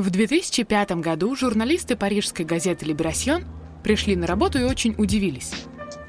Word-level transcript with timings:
В 0.00 0.08
2005 0.08 0.92
году 0.92 1.36
журналисты 1.36 1.94
парижской 1.94 2.46
газеты 2.46 2.86
«Либерасьон» 2.86 3.44
пришли 3.84 4.16
на 4.16 4.26
работу 4.26 4.58
и 4.58 4.62
очень 4.62 4.94
удивились. 4.96 5.52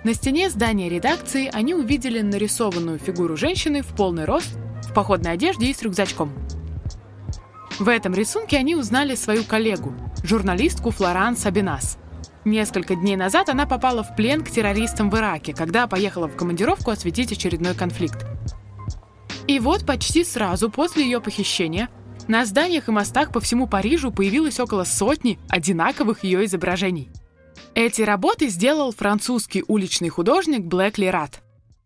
На 0.05 0.13
стене 0.13 0.49
здания 0.49 0.87
редакции 0.87 1.49
они 1.51 1.73
увидели 1.73 2.21
нарисованную 2.21 2.99
фигуру 2.99 3.35
женщины 3.35 3.81
в 3.81 3.87
полный 3.87 4.23
рост, 4.23 4.57
в 4.83 4.93
походной 4.93 5.33
одежде 5.33 5.65
и 5.65 5.73
с 5.73 5.81
рюкзачком. 5.81 6.31
В 7.79 7.89
этом 7.89 8.13
рисунке 8.13 8.55
они 8.55 8.77
узнали 8.77 9.15
свою 9.15 9.43
коллегу, 9.43 9.93
журналистку 10.23 10.91
Флоранс 10.91 11.45
Абинас. 11.45 11.97
Несколько 12.45 12.95
дней 12.95 13.17
назад 13.17 13.49
она 13.49 13.65
попала 13.65 14.03
в 14.03 14.15
плен 14.15 14.41
к 14.41 14.49
террористам 14.49 15.09
в 15.09 15.17
Ираке, 15.17 15.53
когда 15.53 15.85
поехала 15.87 16.29
в 16.29 16.37
командировку 16.37 16.91
осветить 16.91 17.33
очередной 17.33 17.75
конфликт. 17.75 18.25
И 19.47 19.59
вот 19.59 19.85
почти 19.85 20.23
сразу 20.23 20.69
после 20.69 21.03
ее 21.03 21.19
похищения 21.19 21.89
на 22.27 22.45
зданиях 22.45 22.87
и 22.87 22.91
мостах 22.91 23.31
по 23.31 23.39
всему 23.39 23.67
Парижу 23.67 24.11
появилось 24.11 24.59
около 24.59 24.83
сотни 24.83 25.39
одинаковых 25.49 26.23
ее 26.23 26.45
изображений. 26.45 27.09
Эти 27.73 28.01
работы 28.01 28.49
сделал 28.49 28.91
французский 28.91 29.63
уличный 29.67 30.09
художник 30.09 30.61
Блэк 30.61 30.97
Лерат. 30.97 31.41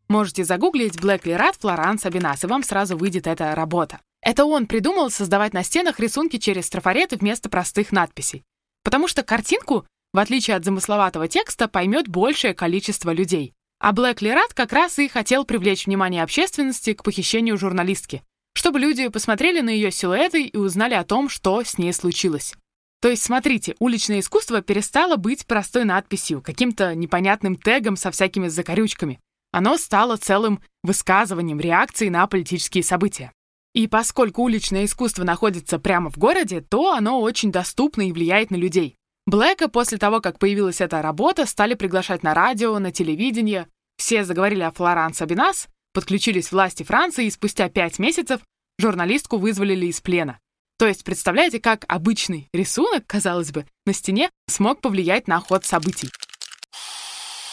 Можете 0.08 0.44
загуглить 0.44 1.00
Блэк 1.00 1.26
Лерат 1.26 1.56
Флоранс 1.60 2.06
Абинас, 2.06 2.44
и 2.44 2.48
вам 2.48 2.64
сразу 2.64 2.98
выйдет 2.98 3.28
эта 3.28 3.54
работа. 3.56 4.00
Это 4.22 4.46
он 4.46 4.66
придумал 4.66 5.12
создавать 5.12 5.54
на 5.54 5.64
стенах 5.64 6.00
рисунки 6.00 6.38
через 6.38 6.70
трафареты 6.70 7.18
вместо 7.18 7.50
простых 7.50 7.92
надписей. 7.92 8.44
Потому 8.84 9.08
что 9.08 9.24
картинку, 9.24 9.86
в 10.14 10.20
отличие 10.20 10.56
от 10.56 10.66
замысловатого 10.66 11.28
текста, 11.28 11.68
поймет 11.68 12.08
большее 12.08 12.54
количество 12.54 13.12
людей. 13.12 13.54
А 13.80 13.94
Блэк 13.94 14.22
Лерат 14.22 14.54
как 14.54 14.74
раз 14.74 14.98
и 15.00 15.08
хотел 15.08 15.46
привлечь 15.46 15.86
внимание 15.86 16.24
общественности 16.24 16.94
к 16.94 17.04
похищению 17.04 17.58
журналистки, 17.58 18.24
чтобы 18.56 18.80
люди 18.80 19.10
посмотрели 19.10 19.62
на 19.62 19.70
ее 19.70 19.92
силуэты 19.92 20.44
и 20.46 20.58
узнали 20.58 20.96
о 20.96 21.04
том, 21.04 21.30
что 21.30 21.64
с 21.64 21.78
ней 21.78 21.94
случилось. 21.94 22.56
То 23.02 23.10
есть, 23.10 23.22
смотрите, 23.22 23.76
уличное 23.80 24.22
искусство 24.22 24.62
перестало 24.62 25.18
быть 25.18 25.46
простой 25.46 25.84
надписью, 25.84 26.42
каким-то 26.42 26.96
непонятным 26.96 27.58
тегом 27.58 27.98
со 27.98 28.10
всякими 28.10 28.48
закорючками. 28.48 29.20
Оно 29.52 29.78
стало 29.78 30.18
целым 30.18 30.62
высказыванием 30.84 31.60
реакции 31.60 32.10
на 32.10 32.26
политические 32.28 32.84
события. 32.84 33.32
И 33.74 33.88
поскольку 33.88 34.42
уличное 34.42 34.86
искусство 34.86 35.24
находится 35.24 35.78
прямо 35.78 36.10
в 36.10 36.18
городе, 36.18 36.62
то 36.62 36.94
оно 36.94 37.22
очень 37.22 37.52
доступно 37.52 38.08
и 38.08 38.12
влияет 38.12 38.50
на 38.50 38.56
людей. 38.56 38.96
Блэка 39.28 39.68
после 39.68 39.98
того, 39.98 40.22
как 40.22 40.40
появилась 40.40 40.82
эта 40.82 41.02
работа, 41.02 41.46
стали 41.46 41.74
приглашать 41.74 42.24
на 42.24 42.34
радио, 42.34 42.80
на 42.80 42.92
телевидение. 42.92 43.68
Все 43.98 44.24
заговорили 44.24 44.62
о 44.62 44.72
Флоранс 44.72 45.22
Абинас, 45.22 45.68
подключились 45.96 46.52
власти 46.52 46.84
Франции, 46.84 47.26
и 47.26 47.32
спустя 47.32 47.70
пять 47.70 47.98
месяцев 47.98 48.42
журналистку 48.78 49.38
вызволили 49.38 49.88
из 49.88 50.02
плена. 50.02 50.40
То 50.78 50.86
есть, 50.86 51.06
представляете, 51.06 51.62
как 51.62 51.86
обычный 51.88 52.50
рисунок, 52.54 53.08
казалось 53.08 53.52
бы, 53.52 53.66
на 53.86 53.94
стене 53.94 54.30
смог 54.48 54.82
повлиять 54.82 55.28
на 55.30 55.40
ход 55.40 55.64
событий. 55.64 56.10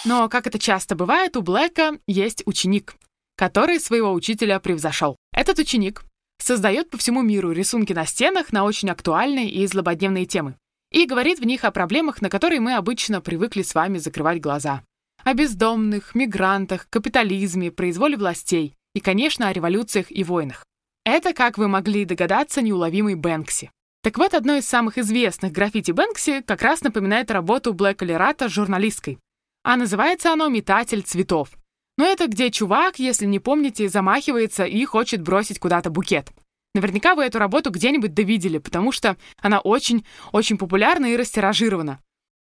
Но, 0.05 0.29
как 0.29 0.49
это 0.49 0.59
часто 0.59 0.97
бывает, 0.97 1.37
у 1.37 1.43
Блэка 1.43 1.99
есть 2.09 2.43
ученик, 2.45 2.97
который 3.37 3.79
своего 3.79 4.13
учителя 4.13 4.59
превзошел. 4.59 5.17
Этот 5.33 5.61
ученик 5.61 6.03
создает 6.39 6.91
по 6.91 6.99
всему 6.99 7.23
миру 7.23 7.53
рисунки 7.53 7.93
на 7.93 8.05
стенах 8.05 8.53
на 8.53 8.65
очень 8.65 8.91
актуальные 8.91 9.49
и 9.49 9.65
злободневные 9.69 10.27
темы 10.27 10.57
и 10.91 11.07
говорит 11.07 11.39
в 11.39 11.45
них 11.45 11.65
о 11.65 11.71
проблемах, 11.71 12.21
на 12.21 12.29
которые 12.29 12.61
мы 12.61 12.75
обычно 12.75 13.21
привыкли 13.21 13.63
с 13.63 13.75
вами 13.75 13.99
закрывать 13.99 14.41
глаза 14.41 14.83
о 15.25 15.35
бездомных, 15.35 16.15
мигрантах, 16.15 16.89
капитализме, 16.91 17.71
произволе 17.71 18.17
властей 18.17 18.75
и, 18.95 19.01
конечно, 19.01 19.49
о 19.49 19.53
революциях 19.53 20.07
и 20.11 20.25
войнах. 20.25 20.65
Это, 21.05 21.33
как 21.33 21.59
вы 21.59 21.69
могли 21.69 22.05
догадаться, 22.05 22.63
неуловимый 22.63 23.15
Бэнкси. 23.15 23.71
Так 24.03 24.19
вот, 24.19 24.35
одно 24.35 24.57
из 24.57 24.67
самых 24.67 24.99
известных 24.99 25.53
граффити 25.53 25.93
Бэнкси 25.93 26.43
как 26.43 26.63
раз 26.63 26.83
напоминает 26.83 27.31
работу 27.31 27.73
Блэка 27.73 28.05
Лерата 28.05 28.49
журналисткой. 28.49 29.19
А 29.65 29.77
называется 29.77 30.33
оно 30.33 30.49
«Метатель 30.49 31.03
цветов». 31.03 31.51
Но 31.99 32.07
это 32.07 32.27
где 32.27 32.51
чувак, 32.51 32.99
если 32.99 33.27
не 33.27 33.39
помните, 33.39 33.89
замахивается 33.89 34.65
и 34.65 34.85
хочет 34.85 35.23
бросить 35.23 35.59
куда-то 35.59 35.91
букет. 35.91 36.33
Наверняка 36.75 37.15
вы 37.15 37.25
эту 37.25 37.39
работу 37.39 37.71
где-нибудь 37.71 38.15
довидели, 38.15 38.59
потому 38.59 38.93
что 38.93 39.17
она 39.41 39.61
очень-очень 39.61 40.57
популярна 40.57 41.13
и 41.13 41.17
растиражирована. 41.17 42.01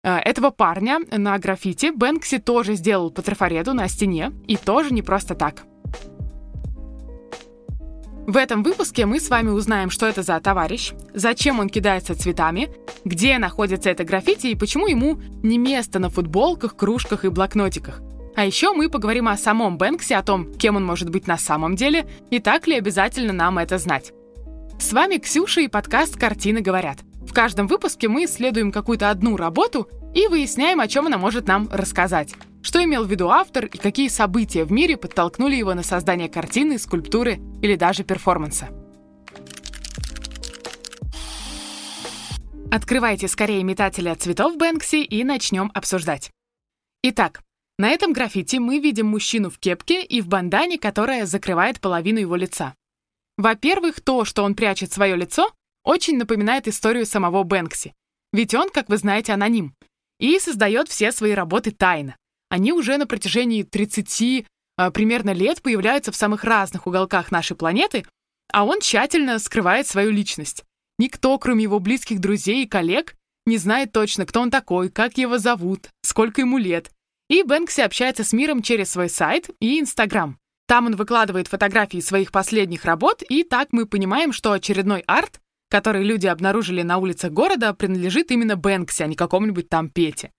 Э, 0.04 0.18
этого 0.18 0.50
парня 0.50 0.98
на 1.10 1.38
граффити 1.38 1.92
Бэнкси 1.94 2.38
тоже 2.38 2.74
сделал 2.74 3.10
по 3.10 3.22
трафарету 3.22 3.72
на 3.72 3.86
стене, 3.88 4.32
и 4.48 4.56
тоже 4.56 4.92
не 4.92 5.00
просто 5.00 5.34
так. 5.34 5.62
В 8.26 8.36
этом 8.36 8.62
выпуске 8.62 9.04
мы 9.06 9.20
с 9.20 9.28
вами 9.30 9.50
узнаем, 9.50 9.90
что 9.90 10.06
это 10.06 10.22
за 10.22 10.40
товарищ, 10.40 10.92
зачем 11.12 11.60
он 11.60 11.68
кидается 11.68 12.14
цветами, 12.16 12.68
где 13.04 13.38
находится 13.38 13.90
это 13.90 14.04
граффити 14.04 14.48
и 14.48 14.54
почему 14.54 14.86
ему 14.86 15.20
не 15.42 15.58
место 15.58 15.98
на 15.98 16.08
футболках, 16.08 16.76
кружках 16.76 17.24
и 17.24 17.28
блокнотиках. 17.28 18.00
А 18.34 18.44
еще 18.44 18.72
мы 18.72 18.88
поговорим 18.88 19.28
о 19.28 19.36
самом 19.36 19.76
Бэнксе, 19.76 20.16
о 20.16 20.22
том, 20.22 20.52
кем 20.54 20.76
он 20.76 20.84
может 20.84 21.10
быть 21.10 21.26
на 21.26 21.36
самом 21.36 21.76
деле, 21.76 22.06
и 22.30 22.38
так 22.38 22.66
ли 22.66 22.76
обязательно 22.76 23.32
нам 23.32 23.58
это 23.58 23.78
знать. 23.78 24.12
С 24.80 24.92
вами 24.92 25.18
Ксюша 25.18 25.60
и 25.60 25.68
подкаст 25.68 26.16
«Картины 26.16 26.60
говорят». 26.60 26.98
В 27.26 27.32
каждом 27.32 27.66
выпуске 27.66 28.08
мы 28.08 28.24
исследуем 28.24 28.72
какую-то 28.72 29.10
одну 29.10 29.36
работу 29.36 29.88
и 30.14 30.26
выясняем, 30.26 30.80
о 30.80 30.88
чем 30.88 31.06
она 31.06 31.18
может 31.18 31.46
нам 31.46 31.68
рассказать. 31.70 32.34
Что 32.62 32.82
имел 32.84 33.04
в 33.04 33.10
виду 33.10 33.28
автор 33.28 33.66
и 33.66 33.78
какие 33.78 34.08
события 34.08 34.64
в 34.64 34.72
мире 34.72 34.96
подтолкнули 34.96 35.56
его 35.56 35.74
на 35.74 35.82
создание 35.82 36.28
картины, 36.28 36.78
скульптуры 36.78 37.40
или 37.62 37.76
даже 37.76 38.04
перформанса. 38.04 38.68
Открывайте 42.70 43.28
скорее 43.28 43.62
метателя 43.64 44.14
цветов 44.14 44.56
Бэнкси 44.56 45.02
и 45.02 45.24
начнем 45.24 45.70
обсуждать. 45.74 46.30
Итак, 47.02 47.42
на 47.78 47.88
этом 47.90 48.12
граффити 48.12 48.56
мы 48.56 48.78
видим 48.78 49.08
мужчину 49.08 49.50
в 49.50 49.58
кепке 49.58 50.02
и 50.02 50.20
в 50.20 50.28
бандане, 50.28 50.78
которая 50.78 51.26
закрывает 51.26 51.80
половину 51.80 52.20
его 52.20 52.36
лица. 52.36 52.74
Во-первых, 53.36 54.00
то, 54.00 54.24
что 54.24 54.44
он 54.44 54.54
прячет 54.54 54.92
свое 54.92 55.16
лицо, 55.16 55.50
очень 55.84 56.18
напоминает 56.18 56.68
историю 56.68 57.06
самого 57.06 57.42
Бэнкси. 57.42 57.94
Ведь 58.32 58.54
он, 58.54 58.70
как 58.70 58.88
вы 58.88 58.96
знаете, 58.96 59.32
аноним. 59.32 59.74
И 60.18 60.38
создает 60.38 60.88
все 60.88 61.12
свои 61.12 61.32
работы 61.32 61.70
тайно. 61.70 62.16
Они 62.48 62.72
уже 62.72 62.96
на 62.96 63.06
протяжении 63.06 63.62
30 63.62 64.46
а, 64.76 64.90
примерно 64.90 65.30
лет 65.32 65.62
появляются 65.62 66.12
в 66.12 66.16
самых 66.16 66.44
разных 66.44 66.86
уголках 66.86 67.30
нашей 67.30 67.56
планеты, 67.56 68.04
а 68.52 68.64
он 68.64 68.80
тщательно 68.80 69.38
скрывает 69.38 69.86
свою 69.86 70.10
личность. 70.10 70.64
Никто, 70.98 71.38
кроме 71.38 71.64
его 71.64 71.78
близких 71.78 72.20
друзей 72.20 72.64
и 72.64 72.68
коллег, 72.68 73.14
не 73.46 73.56
знает 73.56 73.92
точно, 73.92 74.26
кто 74.26 74.40
он 74.40 74.50
такой, 74.50 74.88
как 74.88 75.18
его 75.18 75.38
зовут, 75.38 75.88
сколько 76.02 76.40
ему 76.40 76.58
лет. 76.58 76.90
И 77.28 77.42
Бэнкси 77.42 77.80
общается 77.80 78.24
с 78.24 78.32
миром 78.32 78.62
через 78.62 78.90
свой 78.90 79.08
сайт 79.08 79.50
и 79.58 79.80
Инстаграм. 79.80 80.38
Там 80.66 80.86
он 80.86 80.96
выкладывает 80.96 81.48
фотографии 81.48 82.00
своих 82.00 82.30
последних 82.30 82.84
работ, 82.84 83.22
и 83.28 83.42
так 83.42 83.68
мы 83.72 83.86
понимаем, 83.86 84.32
что 84.32 84.52
очередной 84.52 85.00
арт 85.06 85.40
который 85.72 86.04
люди 86.04 86.26
обнаружили 86.26 86.82
на 86.82 86.98
улицах 86.98 87.32
города, 87.32 87.72
принадлежит 87.72 88.30
именно 88.30 88.56
Бэнкси, 88.56 89.04
а 89.04 89.06
не 89.06 89.16
какому-нибудь 89.16 89.70
там 89.70 89.88
Пете. 89.88 90.30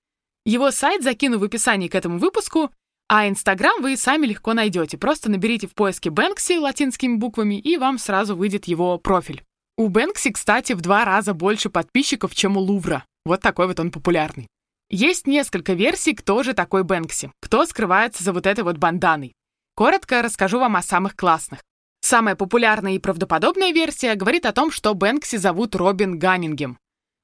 Его 0.45 0.69
сайт 0.69 1.01
закину 1.01 1.39
в 1.39 1.43
описании 1.43 1.87
к 1.87 1.95
этому 1.95 2.19
выпуску, 2.19 2.69
а 3.09 3.27
Инстаграм 3.27 3.81
вы 3.81 3.97
сами 3.97 4.27
легко 4.27 4.53
найдете. 4.53 4.99
Просто 4.99 5.31
наберите 5.31 5.65
в 5.65 5.73
поиске 5.73 6.11
Бэнкси 6.11 6.59
латинскими 6.59 7.15
буквами, 7.15 7.59
и 7.59 7.77
вам 7.77 7.97
сразу 7.97 8.35
выйдет 8.35 8.65
его 8.65 8.99
профиль. 8.99 9.43
У 9.75 9.87
Бэнкси, 9.87 10.33
кстати, 10.33 10.73
в 10.73 10.81
два 10.81 11.03
раза 11.03 11.33
больше 11.33 11.71
подписчиков, 11.71 12.35
чем 12.35 12.55
у 12.55 12.59
Лувра. 12.59 13.03
Вот 13.25 13.41
такой 13.41 13.65
вот 13.65 13.79
он 13.79 13.89
популярный. 13.89 14.47
Есть 14.91 15.25
несколько 15.25 15.73
версий, 15.73 16.13
кто 16.13 16.43
же 16.43 16.53
такой 16.53 16.83
Бэнкси, 16.83 17.31
кто 17.41 17.65
скрывается 17.65 18.23
за 18.23 18.33
вот 18.33 18.45
этой 18.45 18.63
вот 18.63 18.77
банданой. 18.77 19.33
Коротко 19.75 20.21
расскажу 20.21 20.59
вам 20.59 20.75
о 20.75 20.83
самых 20.83 21.15
классных. 21.15 21.61
Самая 22.03 22.35
популярная 22.35 22.95
и 22.95 22.99
правдоподобная 22.99 23.71
версия 23.71 24.15
говорит 24.15 24.45
о 24.45 24.51
том, 24.51 24.71
что 24.71 24.93
Бэнкси 24.93 25.37
зовут 25.37 25.73
Робин 25.73 26.19
Ганнингем. 26.19 26.77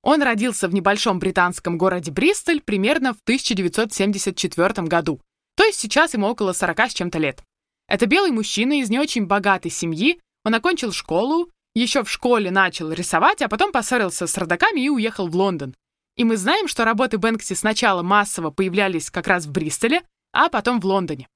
Он 0.04 0.22
родился 0.22 0.70
в 0.70 0.74
небольшом 0.74 1.20
британском 1.20 1.78
городе 1.78 2.12
Бристоль 2.12 2.62
примерно 2.62 3.14
в 3.14 3.18
1974 3.24 4.88
году, 4.88 5.20
то 5.58 5.66
есть 5.66 5.80
сейчас 5.80 6.14
ему 6.14 6.28
около 6.28 6.54
40 6.54 6.80
с 6.80 6.94
чем-то 6.94 7.18
лет. 7.18 7.44
Это 7.90 8.06
белый 8.06 8.32
мужчина 8.32 8.80
из 8.80 8.90
не 8.90 9.00
очень 9.00 9.26
богатой 9.26 9.70
семьи, 9.70 10.22
он 10.46 10.56
окончил 10.56 10.94
школу, 10.94 11.52
еще 11.76 12.06
в 12.06 12.10
школе 12.10 12.50
начал 12.50 12.90
рисовать, 12.90 13.42
а 13.42 13.50
потом 13.50 13.74
поссорился 13.74 14.28
с 14.28 14.38
родаками 14.38 14.80
и 14.80 14.90
уехал 14.90 15.28
в 15.28 15.36
Лондон. 15.36 15.76
И 16.16 16.24
мы 16.24 16.38
знаем, 16.38 16.70
что 16.70 16.86
работы 16.86 17.18
Бэнкси 17.18 17.54
сначала 17.54 18.02
массово 18.02 18.50
появлялись 18.50 19.12
как 19.12 19.28
раз 19.28 19.46
в 19.46 19.52
Бристоле, 19.52 20.04
а 20.32 20.48
потом 20.48 20.80
в 20.80 20.86
Лондоне. 20.86 21.28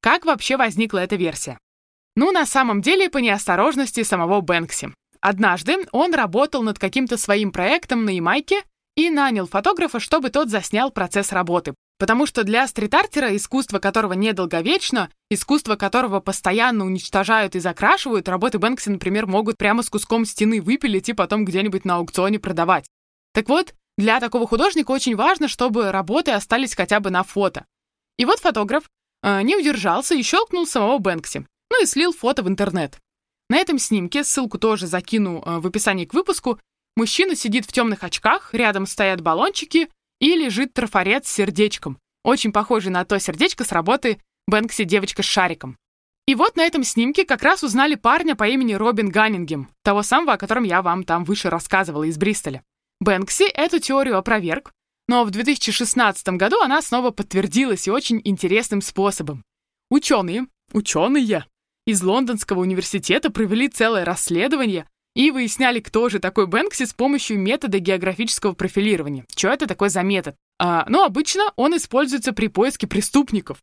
Как 0.00 0.24
вообще 0.24 0.56
возникла 0.56 0.98
эта 0.98 1.16
версия? 1.16 1.58
Ну, 2.14 2.30
на 2.30 2.44
самом 2.44 2.82
деле, 2.82 3.08
по 3.08 3.18
неосторожности 3.18 4.02
самого 4.02 4.40
Бэнкси. 4.40 4.92
Однажды 5.20 5.86
он 5.92 6.14
работал 6.14 6.62
над 6.62 6.78
каким-то 6.78 7.16
своим 7.16 7.52
проектом 7.52 8.04
на 8.04 8.10
Ямайке 8.10 8.62
и 8.96 9.08
нанял 9.08 9.46
фотографа, 9.46 10.00
чтобы 10.00 10.30
тот 10.30 10.50
заснял 10.50 10.90
процесс 10.90 11.32
работы. 11.32 11.74
Потому 11.98 12.26
что 12.26 12.42
для 12.42 12.66
стрит-артера, 12.66 13.34
искусство 13.36 13.78
которого 13.78 14.14
недолговечно, 14.14 15.08
искусство 15.30 15.76
которого 15.76 16.20
постоянно 16.20 16.84
уничтожают 16.84 17.54
и 17.54 17.60
закрашивают, 17.60 18.28
работы 18.28 18.58
Бэнкси, 18.58 18.90
например, 18.90 19.26
могут 19.26 19.56
прямо 19.56 19.82
с 19.82 19.88
куском 19.88 20.24
стены 20.24 20.60
выпилить 20.60 21.08
и 21.08 21.12
потом 21.12 21.44
где-нибудь 21.44 21.84
на 21.84 21.96
аукционе 21.96 22.40
продавать. 22.40 22.86
Так 23.32 23.48
вот, 23.48 23.74
для 23.96 24.18
такого 24.20 24.46
художника 24.46 24.90
очень 24.90 25.14
важно, 25.14 25.48
чтобы 25.48 25.92
работы 25.92 26.32
остались 26.32 26.74
хотя 26.74 26.98
бы 26.98 27.10
на 27.10 27.22
фото. 27.22 27.66
И 28.18 28.24
вот 28.24 28.40
фотограф 28.40 28.90
э, 29.22 29.42
не 29.42 29.56
удержался 29.56 30.14
и 30.14 30.22
щелкнул 30.22 30.66
самого 30.66 30.98
Бэнкси, 30.98 31.46
ну 31.72 31.82
и 31.82 31.86
слил 31.86 32.12
фото 32.12 32.42
в 32.42 32.48
интернет. 32.48 32.98
На 33.48 33.56
этом 33.56 33.78
снимке, 33.78 34.24
ссылку 34.24 34.58
тоже 34.58 34.86
закину 34.86 35.42
э, 35.42 35.58
в 35.58 35.66
описании 35.66 36.04
к 36.04 36.12
выпуску, 36.12 36.60
мужчина 36.96 37.34
сидит 37.34 37.64
в 37.64 37.72
темных 37.72 38.04
очках, 38.04 38.52
рядом 38.52 38.86
стоят 38.86 39.22
баллончики, 39.22 39.88
и 40.20 40.36
лежит 40.36 40.74
трафарет 40.74 41.26
с 41.26 41.32
сердечком, 41.32 41.98
очень 42.24 42.52
похожий 42.52 42.92
на 42.92 43.04
то 43.06 43.18
сердечко 43.18 43.64
с 43.64 43.72
работы 43.72 44.20
Бэнкси 44.46 44.84
«Девочка 44.84 45.22
с 45.22 45.26
шариком». 45.26 45.78
И 46.26 46.34
вот 46.34 46.56
на 46.56 46.62
этом 46.62 46.84
снимке 46.84 47.24
как 47.24 47.42
раз 47.42 47.62
узнали 47.64 47.94
парня 47.94 48.36
по 48.36 48.46
имени 48.46 48.74
Робин 48.74 49.08
Ганнингем, 49.08 49.70
того 49.82 50.02
самого, 50.02 50.34
о 50.34 50.38
котором 50.38 50.64
я 50.64 50.82
вам 50.82 51.04
там 51.04 51.24
выше 51.24 51.48
рассказывала 51.48 52.04
из 52.04 52.18
Бристоля. 52.18 52.62
Бэнкси 53.00 53.48
эту 53.50 53.80
теорию 53.80 54.18
опроверг, 54.18 54.72
но 55.08 55.24
в 55.24 55.30
2016 55.30 56.28
году 56.36 56.60
она 56.60 56.82
снова 56.82 57.10
подтвердилась 57.10 57.88
и 57.88 57.90
очень 57.90 58.20
интересным 58.24 58.82
способом. 58.82 59.42
Ученые, 59.90 60.46
ученые 60.72 61.46
из 61.86 62.02
Лондонского 62.02 62.60
университета 62.60 63.30
провели 63.30 63.68
целое 63.68 64.04
расследование 64.04 64.86
и 65.14 65.30
выясняли, 65.30 65.80
кто 65.80 66.08
же 66.08 66.18
такой 66.18 66.46
Бэнкси 66.46 66.86
с 66.86 66.94
помощью 66.94 67.38
метода 67.38 67.78
географического 67.78 68.52
профилирования. 68.52 69.26
Что 69.34 69.48
это 69.48 69.66
такое 69.66 69.88
за 69.88 70.02
метод? 70.02 70.36
А, 70.58 70.86
ну, 70.88 71.04
обычно 71.04 71.52
он 71.56 71.76
используется 71.76 72.32
при 72.32 72.48
поиске 72.48 72.86
преступников. 72.86 73.58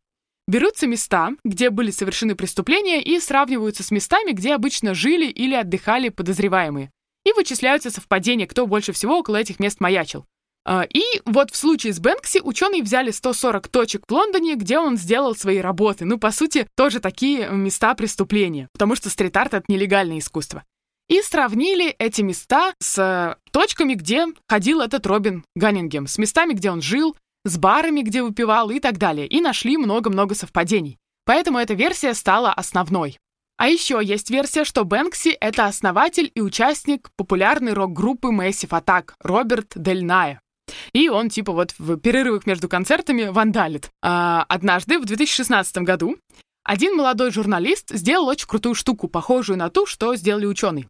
Берутся 0.46 0.86
места, 0.86 1.30
где 1.44 1.70
были 1.70 1.90
совершены 1.90 2.34
преступления, 2.34 3.02
и 3.02 3.18
сравниваются 3.20 3.82
с 3.82 3.90
местами, 3.90 4.32
где 4.32 4.54
обычно 4.54 4.94
жили 4.94 5.26
или 5.26 5.54
отдыхали 5.54 6.08
подозреваемые. 6.08 6.90
И 7.24 7.32
вычисляются 7.32 7.90
совпадения, 7.90 8.46
кто 8.46 8.66
больше 8.66 8.92
всего 8.92 9.18
около 9.18 9.36
этих 9.36 9.60
мест 9.60 9.80
маячил. 9.80 10.24
А, 10.64 10.82
и 10.82 11.02
вот 11.24 11.50
в 11.50 11.56
случае 11.56 11.92
с 11.92 12.00
Бэнкси 12.00 12.40
ученые 12.42 12.82
взяли 12.82 13.10
140 13.10 13.68
точек 13.68 14.04
в 14.06 14.12
Лондоне, 14.12 14.56
где 14.56 14.78
он 14.78 14.96
сделал 14.96 15.34
свои 15.34 15.58
работы. 15.58 16.04
Ну, 16.04 16.18
по 16.18 16.30
сути, 16.30 16.66
тоже 16.76 17.00
такие 17.00 17.48
места 17.50 17.94
преступления, 17.94 18.68
потому 18.72 18.94
что 18.94 19.10
стрит-арт— 19.10 19.54
это 19.54 19.64
нелегальное 19.68 20.18
искусство 20.18 20.64
и 21.10 21.20
сравнили 21.22 21.90
эти 21.98 22.22
места 22.22 22.72
с 22.78 23.36
точками, 23.50 23.94
где 23.94 24.26
ходил 24.48 24.80
этот 24.80 25.04
Робин 25.06 25.44
Ганнингем, 25.56 26.06
с 26.06 26.18
местами, 26.18 26.52
где 26.52 26.70
он 26.70 26.80
жил, 26.80 27.16
с 27.44 27.58
барами, 27.58 28.02
где 28.02 28.22
выпивал 28.22 28.70
и 28.70 28.78
так 28.78 28.96
далее, 28.96 29.26
и 29.26 29.40
нашли 29.40 29.76
много-много 29.76 30.36
совпадений. 30.36 30.98
Поэтому 31.26 31.58
эта 31.58 31.74
версия 31.74 32.14
стала 32.14 32.52
основной. 32.52 33.18
А 33.56 33.68
еще 33.68 34.00
есть 34.02 34.30
версия, 34.30 34.64
что 34.64 34.84
Бэнкси— 34.84 35.30
это 35.40 35.66
основатель 35.66 36.30
и 36.32 36.40
участник 36.40 37.10
популярной 37.16 37.72
рок-группы 37.72 38.28
Massive 38.28 38.70
Attack 38.70 39.10
Роберт 39.18 39.72
Дель 39.74 40.04
Ная. 40.04 40.40
И 40.92 41.08
он 41.08 41.28
типа 41.28 41.52
вот 41.52 41.74
в 41.78 41.96
перерывах 41.96 42.46
между 42.46 42.68
концертами 42.68 43.24
вандалит. 43.24 43.90
А, 44.02 44.44
однажды, 44.48 44.98
в 44.98 45.04
2016 45.04 45.78
году, 45.78 46.16
один 46.64 46.96
молодой 46.96 47.30
журналист 47.30 47.90
сделал 47.90 48.28
очень 48.28 48.46
крутую 48.46 48.74
штуку, 48.74 49.08
похожую 49.08 49.58
на 49.58 49.70
ту, 49.70 49.86
что 49.86 50.14
сделали 50.16 50.46
ученые. 50.46 50.88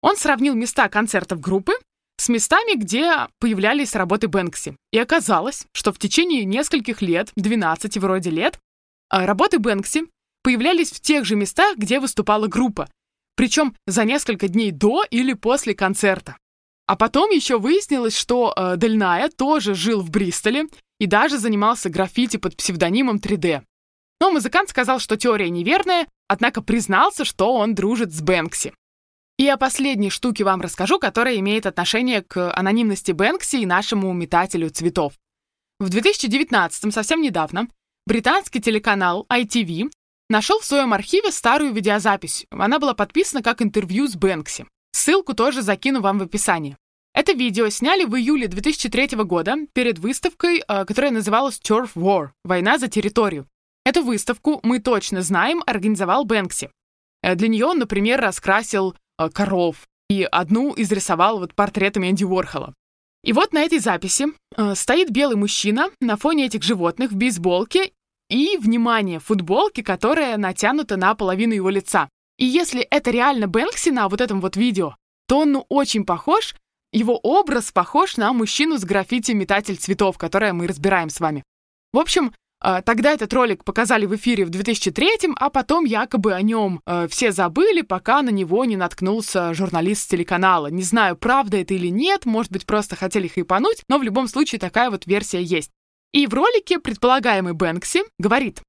Он 0.00 0.16
сравнил 0.16 0.54
места 0.54 0.88
концертов 0.88 1.40
группы 1.40 1.72
с 2.16 2.28
местами, 2.28 2.76
где 2.76 3.28
появлялись 3.38 3.94
работы 3.94 4.28
Бэнкси. 4.28 4.76
И 4.92 4.98
оказалось, 4.98 5.64
что 5.72 5.92
в 5.92 5.98
течение 5.98 6.44
нескольких 6.44 7.02
лет, 7.02 7.30
12 7.36 7.98
вроде 7.98 8.30
лет, 8.30 8.58
а, 9.08 9.26
работы 9.26 9.58
Бэнкси 9.58 10.06
появлялись 10.42 10.90
в 10.90 11.00
тех 11.00 11.24
же 11.24 11.36
местах, 11.36 11.76
где 11.76 12.00
выступала 12.00 12.46
группа. 12.46 12.88
Причем 13.36 13.74
за 13.86 14.04
несколько 14.04 14.48
дней 14.48 14.70
до 14.70 15.04
или 15.10 15.32
после 15.32 15.74
концерта. 15.74 16.36
А 16.86 16.96
потом 16.96 17.30
еще 17.30 17.58
выяснилось, 17.58 18.16
что 18.16 18.52
э, 18.56 18.74
Дельная 18.76 19.28
тоже 19.28 19.74
жил 19.74 20.00
в 20.00 20.10
Бристоле 20.10 20.66
и 20.98 21.06
даже 21.06 21.38
занимался 21.38 21.90
граффити 21.90 22.36
под 22.36 22.56
псевдонимом 22.56 23.16
3D. 23.16 23.62
Но 24.20 24.30
музыкант 24.30 24.70
сказал, 24.70 25.00
что 25.00 25.16
теория 25.16 25.50
неверная, 25.50 26.06
однако 26.28 26.62
признался, 26.62 27.24
что 27.24 27.54
он 27.54 27.74
дружит 27.74 28.12
с 28.12 28.20
Бэнкси. 28.20 28.72
И 29.38 29.48
о 29.48 29.56
последней 29.56 30.10
штуке 30.10 30.44
вам 30.44 30.60
расскажу, 30.60 30.98
которая 30.98 31.36
имеет 31.38 31.66
отношение 31.66 32.22
к 32.22 32.52
анонимности 32.52 33.12
Бэнкси 33.12 33.56
и 33.56 33.66
нашему 33.66 34.12
метателю 34.12 34.70
цветов. 34.70 35.14
В 35.80 35.88
2019, 35.88 36.94
совсем 36.94 37.20
недавно, 37.20 37.66
британский 38.06 38.60
телеканал 38.60 39.26
ITV 39.28 39.90
нашел 40.28 40.60
в 40.60 40.64
своем 40.64 40.92
архиве 40.92 41.32
старую 41.32 41.72
видеозапись. 41.72 42.46
Она 42.50 42.78
была 42.78 42.94
подписана 42.94 43.42
как 43.42 43.62
интервью 43.62 44.06
с 44.06 44.14
Бэнкси. 44.14 44.66
Ссылку 44.92 45.34
тоже 45.34 45.62
закину 45.62 46.00
вам 46.00 46.18
в 46.18 46.22
описании. 46.22 46.76
Это 47.14 47.32
видео 47.32 47.68
сняли 47.68 48.04
в 48.04 48.14
июле 48.16 48.48
2003 48.48 49.16
года 49.24 49.56
перед 49.72 49.98
выставкой, 49.98 50.62
э, 50.66 50.84
которая 50.84 51.10
называлась 51.10 51.60
Turf 51.60 51.90
War– 51.94 52.30
«Война 52.44 52.78
за 52.78 52.88
территорию». 52.88 53.46
Эту 53.84 54.02
выставку, 54.02 54.60
мы 54.62 54.78
точно 54.78 55.22
знаем, 55.22 55.62
организовал 55.66 56.24
Бэнкси. 56.24 56.70
Э, 57.22 57.34
для 57.34 57.48
нее 57.48 57.66
он, 57.66 57.78
например, 57.78 58.20
раскрасил 58.20 58.94
Э, 59.18 59.28
коров, 59.28 59.88
и 60.08 60.26
одну 60.30 60.74
изрисовал 60.76 61.38
вот 61.38 61.54
портретами 61.54 62.10
Энди 62.10 62.24
Уорхола. 62.24 62.74
И 63.24 63.32
вот 63.32 63.52
на 63.52 63.62
этой 63.62 63.78
записи 63.78 64.26
стоит 64.74 65.10
белый 65.10 65.36
мужчина 65.36 65.90
на 66.00 66.16
фоне 66.16 66.46
этих 66.46 66.62
животных 66.62 67.12
в 67.12 67.16
бейсболке 67.16 67.92
и, 68.28 68.56
внимание, 68.58 69.20
футболке, 69.20 69.84
которая 69.84 70.36
натянута 70.36 70.96
на 70.96 71.14
половину 71.14 71.54
его 71.54 71.70
лица. 71.70 72.08
И 72.42 72.44
если 72.44 72.80
это 72.80 73.12
реально 73.12 73.46
Бэнкси 73.46 73.90
на 73.90 74.08
вот 74.08 74.20
этом 74.20 74.40
вот 74.40 74.56
видео, 74.56 74.96
то 75.28 75.42
он 75.42 75.52
ну 75.52 75.64
очень 75.68 76.04
похож, 76.04 76.56
его 76.92 77.16
образ 77.16 77.70
похож 77.70 78.16
на 78.16 78.32
мужчину 78.32 78.78
с 78.78 78.84
граффити 78.84 79.30
«Метатель 79.30 79.76
цветов», 79.76 80.18
которое 80.18 80.52
мы 80.52 80.66
разбираем 80.66 81.08
с 81.08 81.20
вами. 81.20 81.44
В 81.92 82.00
общем, 82.00 82.34
а, 82.58 82.82
тогда 82.82 83.12
этот 83.12 83.32
ролик 83.32 83.62
показали 83.62 84.06
в 84.06 84.16
эфире 84.16 84.44
в 84.44 84.50
2003 84.50 85.36
а 85.36 85.50
потом 85.50 85.84
якобы 85.84 86.32
о 86.32 86.42
нем 86.42 86.80
э, 86.84 87.06
все 87.06 87.30
забыли, 87.30 87.82
пока 87.82 88.22
на 88.22 88.30
него 88.30 88.64
не 88.64 88.76
наткнулся 88.76 89.54
журналист 89.54 90.02
с 90.02 90.06
телеканала. 90.08 90.66
Не 90.66 90.82
знаю, 90.82 91.16
правда 91.16 91.58
это 91.58 91.74
или 91.74 91.92
нет, 91.92 92.26
может 92.26 92.50
быть, 92.50 92.66
просто 92.66 92.96
хотели 92.96 93.28
хайпануть, 93.28 93.84
но 93.88 93.98
в 93.98 94.02
любом 94.02 94.26
случае 94.26 94.58
такая 94.58 94.90
вот 94.90 95.06
версия 95.06 95.40
есть. 95.40 95.70
И 96.12 96.26
в 96.26 96.34
ролике 96.34 96.80
предполагаемый 96.80 97.52
Бэнкси 97.52 98.02
говорит, 98.18 98.62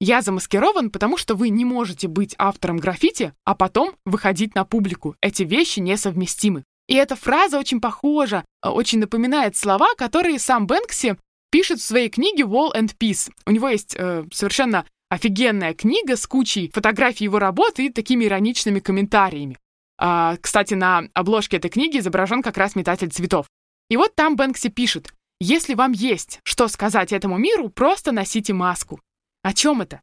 «Я 0.00 0.22
замаскирован, 0.22 0.90
потому 0.90 1.16
что 1.16 1.34
вы 1.34 1.48
не 1.48 1.64
можете 1.64 2.08
быть 2.08 2.34
автором 2.38 2.78
граффити, 2.78 3.32
а 3.44 3.54
потом 3.54 3.94
выходить 4.04 4.54
на 4.54 4.64
публику. 4.64 5.16
Эти 5.20 5.42
вещи 5.42 5.80
несовместимы». 5.80 6.64
И 6.88 6.94
эта 6.94 7.16
фраза 7.16 7.58
очень 7.58 7.80
похожа, 7.80 8.44
э, 8.62 8.68
очень 8.68 8.98
напоминает 8.98 9.56
слова, 9.56 9.94
которые 9.96 10.38
сам 10.38 10.66
Бэнкси 10.66 11.16
пишет 11.50 11.80
в 11.80 11.84
своей 11.84 12.08
книге 12.08 12.44
Wall 12.44 12.74
and 12.74 12.96
Peace. 12.98 13.30
У 13.46 13.50
него 13.50 13.68
есть 13.68 13.94
э, 13.96 14.24
совершенно 14.32 14.86
офигенная 15.10 15.74
книга 15.74 16.16
с 16.16 16.26
кучей 16.26 16.70
фотографий 16.72 17.24
его 17.24 17.38
работы 17.38 17.86
и 17.86 17.92
такими 17.92 18.24
ироничными 18.24 18.80
комментариями. 18.80 19.58
А, 19.98 20.36
кстати, 20.40 20.74
на 20.74 21.08
обложке 21.14 21.56
этой 21.56 21.70
книги 21.70 21.98
изображен 21.98 22.42
как 22.42 22.56
раз 22.56 22.76
метатель 22.76 23.10
цветов. 23.10 23.46
И 23.90 23.96
вот 23.96 24.14
там 24.14 24.36
Бэнкси 24.36 24.68
пишет, 24.68 25.12
если 25.40 25.74
вам 25.74 25.92
есть 25.92 26.40
что 26.42 26.68
сказать 26.68 27.12
этому 27.12 27.38
миру, 27.38 27.68
просто 27.68 28.12
носите 28.12 28.52
маску. 28.52 29.00
О 29.48 29.54
чем 29.54 29.80
это? 29.80 30.02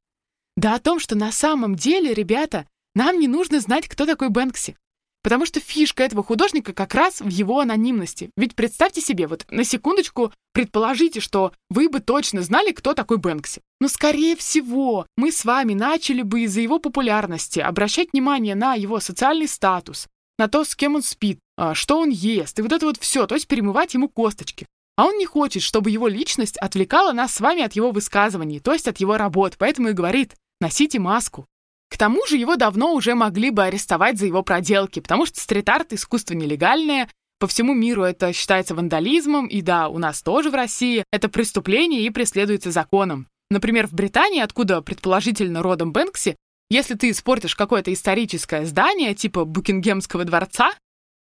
Да 0.57 0.73
о 0.73 0.79
том, 0.79 0.99
что 0.99 1.15
на 1.15 1.31
самом 1.31 1.75
деле, 1.75 2.15
ребята, 2.15 2.67
нам 2.95 3.19
не 3.19 3.27
нужно 3.27 3.59
знать, 3.59 3.87
кто 3.87 4.07
такой 4.07 4.29
Бэнкси. 4.29 4.75
Потому 5.21 5.45
что 5.45 5.59
фишка 5.59 6.01
этого 6.01 6.23
художника 6.23 6.73
как 6.73 6.95
раз 6.95 7.21
в 7.21 7.27
его 7.27 7.59
анонимности. 7.59 8.31
Ведь 8.37 8.55
представьте 8.55 9.01
себе, 9.01 9.27
вот 9.27 9.45
на 9.51 9.63
секундочку 9.63 10.33
предположите, 10.51 11.19
что 11.19 11.53
вы 11.69 11.89
бы 11.89 11.99
точно 11.99 12.41
знали, 12.41 12.71
кто 12.71 12.95
такой 12.95 13.17
Бэнкси. 13.17 13.61
Но, 13.79 13.87
скорее 13.87 14.35
всего, 14.35 15.05
мы 15.15 15.31
с 15.31 15.45
вами 15.45 15.75
начали 15.75 16.23
бы 16.23 16.41
из-за 16.45 16.61
его 16.61 16.79
популярности 16.79 17.59
обращать 17.59 18.13
внимание 18.13 18.55
на 18.55 18.73
его 18.73 18.99
социальный 18.99 19.47
статус, 19.47 20.07
на 20.39 20.47
то, 20.47 20.63
с 20.63 20.75
кем 20.75 20.95
он 20.95 21.03
спит, 21.03 21.37
а, 21.55 21.75
что 21.75 21.99
он 21.99 22.09
ест, 22.09 22.57
и 22.57 22.63
вот 22.63 22.71
это 22.71 22.87
вот 22.87 22.97
все, 22.97 23.27
то 23.27 23.35
есть 23.35 23.47
перемывать 23.47 23.93
ему 23.93 24.09
косточки. 24.09 24.65
А 24.97 25.05
он 25.05 25.17
не 25.17 25.25
хочет, 25.25 25.61
чтобы 25.61 25.89
его 25.89 26.07
личность 26.07 26.57
отвлекала 26.57 27.11
нас 27.11 27.33
с 27.33 27.41
вами 27.41 27.63
от 27.63 27.73
его 27.73 27.91
высказываний, 27.91 28.59
то 28.59 28.73
есть 28.73 28.87
от 28.87 28.97
его 28.97 29.17
работ, 29.17 29.55
поэтому 29.57 29.89
и 29.89 29.93
говорит 29.93 30.35
«носите 30.61 30.99
маску». 30.99 31.47
К 31.89 31.97
тому 31.97 32.25
же 32.27 32.37
его 32.37 32.55
давно 32.55 32.93
уже 32.93 33.13
могли 33.13 33.51
бы 33.51 33.63
арестовать 33.63 34.17
за 34.17 34.25
его 34.25 34.41
проделки, 34.41 34.99
потому 34.99 35.25
что 35.25 35.39
стрит-арт— 35.39 35.93
искусство 35.93 36.33
нелегальное, 36.33 37.09
по 37.37 37.47
всему 37.47 37.73
миру 37.73 38.03
это 38.03 38.31
считается 38.31 38.75
вандализмом, 38.75 39.47
и 39.47 39.61
да, 39.61 39.89
у 39.89 39.97
нас 39.97 40.21
тоже 40.21 40.49
в 40.49 40.55
России 40.55 41.03
это 41.11 41.27
преступление 41.27 42.01
и 42.01 42.09
преследуется 42.09 42.71
законом. 42.71 43.27
Например, 43.49 43.87
в 43.87 43.93
Британии, 43.93 44.41
откуда 44.41 44.81
предположительно 44.81 45.61
родом 45.61 45.91
Бэнкси, 45.91 46.37
если 46.69 46.95
ты 46.95 47.11
испортишь 47.11 47.55
какое-то 47.55 47.93
историческое 47.93 48.65
здание, 48.65 49.13
типа 49.13 49.45
Букингемского 49.45 50.23
дворца, 50.23 50.71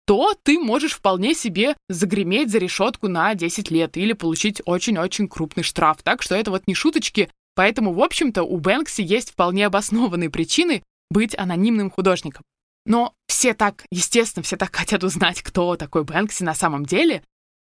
то 0.06 0.34
ты 0.42 0.58
можешь 0.58 0.94
вполне 0.94 1.34
себе 1.34 1.76
загреметь 1.88 2.50
за 2.50 2.58
решетку 2.58 3.08
на 3.08 3.34
10 3.34 3.70
лет 3.70 3.96
или 3.96 4.12
получить 4.12 4.60
очень-очень 4.64 5.28
крупный 5.28 5.62
штраф. 5.62 6.02
Так 6.02 6.22
что 6.22 6.34
это 6.34 6.50
вот 6.50 6.66
не 6.66 6.74
шуточки. 6.74 7.30
Поэтому, 7.54 7.92
в 7.92 8.02
общем-то, 8.02 8.42
у 8.42 8.58
Бэнкси 8.58 9.02
есть 9.02 9.32
вполне 9.32 9.66
обоснованные 9.66 10.30
причины 10.30 10.82
быть 11.10 11.36
анонимным 11.38 11.90
художником. 11.90 12.42
Но 12.86 13.14
все 13.28 13.54
так, 13.54 13.84
естественно, 13.90 14.42
все 14.42 14.56
так 14.56 14.74
хотят 14.74 15.04
узнать, 15.04 15.42
кто 15.42 15.76
такой 15.76 16.04
Бэнкси 16.04 16.42
на 16.42 16.54
самом 16.54 16.84
деле, 16.84 17.22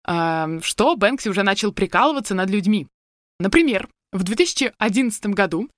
эм, 0.08 0.62
что 0.62 0.96
Бэнкси 0.96 1.30
уже 1.30 1.44
начал 1.44 1.72
прикалываться 1.72 2.36
над 2.36 2.50
людьми. 2.50 2.88
Например, 3.40 3.88
в 4.12 4.24
2011 4.24 5.28
году 5.28 5.70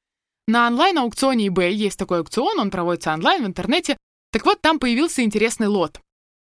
на 0.47 0.67
онлайн-аукционе 0.67 1.47
eBay 1.47 1.71
есть 1.71 1.97
такой 1.97 2.19
аукцион, 2.19 2.59
он 2.59 2.71
проводится 2.71 3.13
онлайн 3.13 3.43
в 3.43 3.47
интернете. 3.47 3.97
Так 4.31 4.45
вот, 4.45 4.61
там 4.61 4.79
появился 4.79 5.23
интересный 5.23 5.67
лот. 5.67 6.01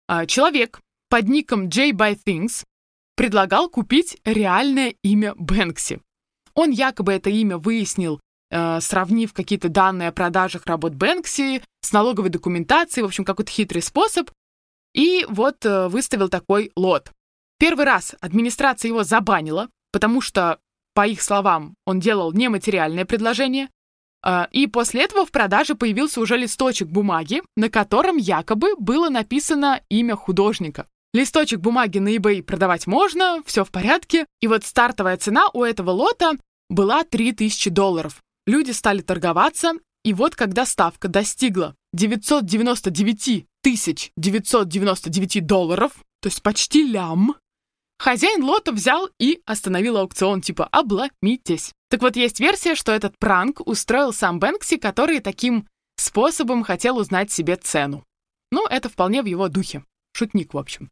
А, 0.08 0.26
человек 0.26 0.82
под 1.10 1.28
ником 1.28 1.70
J 1.70 1.92
by 1.92 2.18
Things 2.26 2.64
предлагал 3.16 3.70
купить 3.70 4.18
реальное 4.26 4.96
имя 5.04 5.34
Бэнкси. 5.36 6.02
Он 6.56 6.72
якобы 6.72 7.14
это 7.14 7.30
имя 7.30 7.58
выяснил, 7.58 8.20
э, 8.50 8.80
сравнив 8.82 9.34
какие-то 9.34 9.70
данные 9.70 10.10
о 10.10 10.12
продажах 10.12 10.66
работ 10.66 10.94
Бэнкси 10.94 11.64
с 11.82 11.92
налоговой 11.92 12.30
документацией, 12.30 13.04
в 13.04 13.08
общем, 13.08 13.26
какой-то 13.26 13.52
хитрый 13.52 13.82
способ, 13.82 14.30
и 14.94 15.26
вот 15.30 15.66
э, 15.66 15.88
выставил 15.88 16.30
такой 16.30 16.72
лот. 16.76 17.12
Первый 17.60 17.86
раз 17.86 18.16
администрация 18.20 18.90
его 18.90 19.04
забанила, 19.04 19.70
потому 19.92 20.22
что, 20.22 20.60
по 20.94 21.08
их 21.08 21.22
словам, 21.22 21.76
он 21.86 22.00
делал 22.00 22.32
нематериальное 22.34 23.06
предложение, 23.06 23.70
и 24.52 24.68
после 24.68 25.04
этого 25.04 25.26
в 25.26 25.32
продаже 25.32 25.76
появился 25.76 26.22
уже 26.22 26.38
листочек 26.38 26.88
бумаги, 26.88 27.42
на 27.58 27.70
котором 27.70 28.18
якобы 28.18 28.76
было 28.78 29.10
написано 29.10 29.82
имя 29.90 30.16
художника. 30.16 30.86
Листочек 31.14 31.60
бумаги 31.60 32.00
на 32.00 32.16
eBay 32.16 32.42
продавать 32.42 32.88
можно, 32.88 33.44
все 33.46 33.64
в 33.64 33.70
порядке. 33.70 34.26
И 34.42 34.48
вот 34.48 34.66
стартовая 34.66 35.18
цена 35.18 35.48
у 35.54 35.64
этого 35.64 35.92
лота 35.92 36.32
была 36.70 37.04
3000 37.04 37.70
долларов. 37.70 38.22
Люди 38.48 38.72
стали 38.72 39.02
торговаться, 39.02 39.74
и 40.04 40.14
вот 40.14 40.36
когда 40.36 40.66
ставка 40.66 41.08
достигла 41.08 41.76
999 41.94 43.46
тысяч 43.62 44.12
999 44.18 45.46
долларов, 45.46 45.94
то 46.22 46.28
есть 46.28 46.42
почти 46.42 46.84
лям, 46.84 47.36
хозяин 48.04 48.44
лота 48.44 48.74
взял 48.74 49.10
и 49.18 49.42
остановил 49.46 49.98
аукцион, 49.98 50.42
типа 50.42 50.68
«обломитесь». 50.72 51.72
Так 51.90 52.02
вот, 52.02 52.18
есть 52.18 52.42
версия, 52.42 52.76
что 52.76 52.92
этот 52.92 53.18
пранк 53.18 53.66
устроил 53.66 54.12
сам 54.12 54.40
Бэнкси, 54.40 54.78
который 54.78 55.22
таким 55.22 55.68
способом 55.96 56.64
хотел 56.64 56.98
узнать 56.98 57.32
себе 57.32 57.56
цену. 57.56 58.04
Ну, 58.52 58.68
это 58.68 58.90
вполне 58.90 59.22
в 59.22 59.26
его 59.26 59.48
духе. 59.48 59.86
Шутник, 60.12 60.54
в 60.54 60.58
общем. 60.58 60.90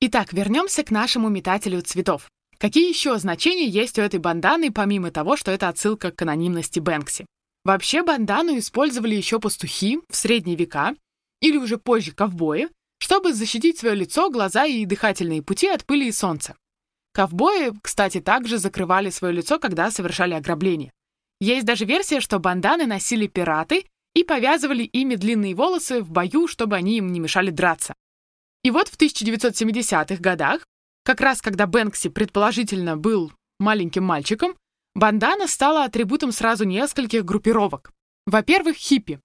Итак, 0.00 0.32
вернемся 0.32 0.82
к 0.82 0.90
нашему 0.90 1.28
метателю 1.28 1.82
цветов. 1.82 2.28
Какие 2.58 2.88
еще 2.88 3.16
значения 3.18 3.68
есть 3.68 3.96
у 3.96 4.02
этой 4.02 4.18
банданы, 4.18 4.72
помимо 4.72 5.12
того, 5.12 5.36
что 5.36 5.52
это 5.52 5.68
отсылка 5.68 6.10
к 6.10 6.20
анонимности 6.22 6.80
Бэнкси? 6.80 7.26
Вообще 7.64 8.02
бандану 8.02 8.58
использовали 8.58 9.14
еще 9.14 9.38
пастухи 9.38 10.00
в 10.08 10.16
средние 10.16 10.56
века 10.56 10.96
или 11.40 11.56
уже 11.58 11.78
позже 11.78 12.10
ковбои, 12.10 12.68
чтобы 13.02 13.34
защитить 13.34 13.80
свое 13.80 13.96
лицо, 13.96 14.30
глаза 14.30 14.64
и 14.64 14.84
дыхательные 14.84 15.42
пути 15.42 15.66
от 15.66 15.84
пыли 15.84 16.06
и 16.06 16.12
солнца. 16.12 16.54
Ковбои, 17.12 17.72
кстати, 17.82 18.20
также 18.20 18.58
закрывали 18.58 19.10
свое 19.10 19.34
лицо, 19.34 19.58
когда 19.58 19.90
совершали 19.90 20.34
ограбление. 20.34 20.92
Есть 21.40 21.66
даже 21.66 21.84
версия, 21.84 22.20
что 22.20 22.38
банданы 22.38 22.86
носили 22.86 23.26
пираты 23.26 23.86
и 24.14 24.22
повязывали 24.22 24.84
ими 24.84 25.16
длинные 25.16 25.56
волосы 25.56 26.00
в 26.00 26.12
бою, 26.12 26.46
чтобы 26.46 26.76
они 26.76 26.98
им 26.98 27.10
не 27.10 27.18
мешали 27.18 27.50
драться. 27.50 27.92
И 28.62 28.70
вот 28.70 28.86
в 28.86 28.96
1970-х 28.96 30.22
годах, 30.22 30.64
как 31.04 31.20
раз 31.20 31.42
когда 31.42 31.66
Бэнкси 31.66 32.08
предположительно 32.08 32.96
был 32.96 33.32
маленьким 33.58 34.04
мальчиком, 34.04 34.54
бандана 34.94 35.48
стала 35.48 35.82
атрибутом 35.82 36.30
сразу 36.30 36.62
нескольких 36.62 37.24
группировок. 37.24 37.90
Во-первых, 38.26 38.76
хиппи. 38.76 39.18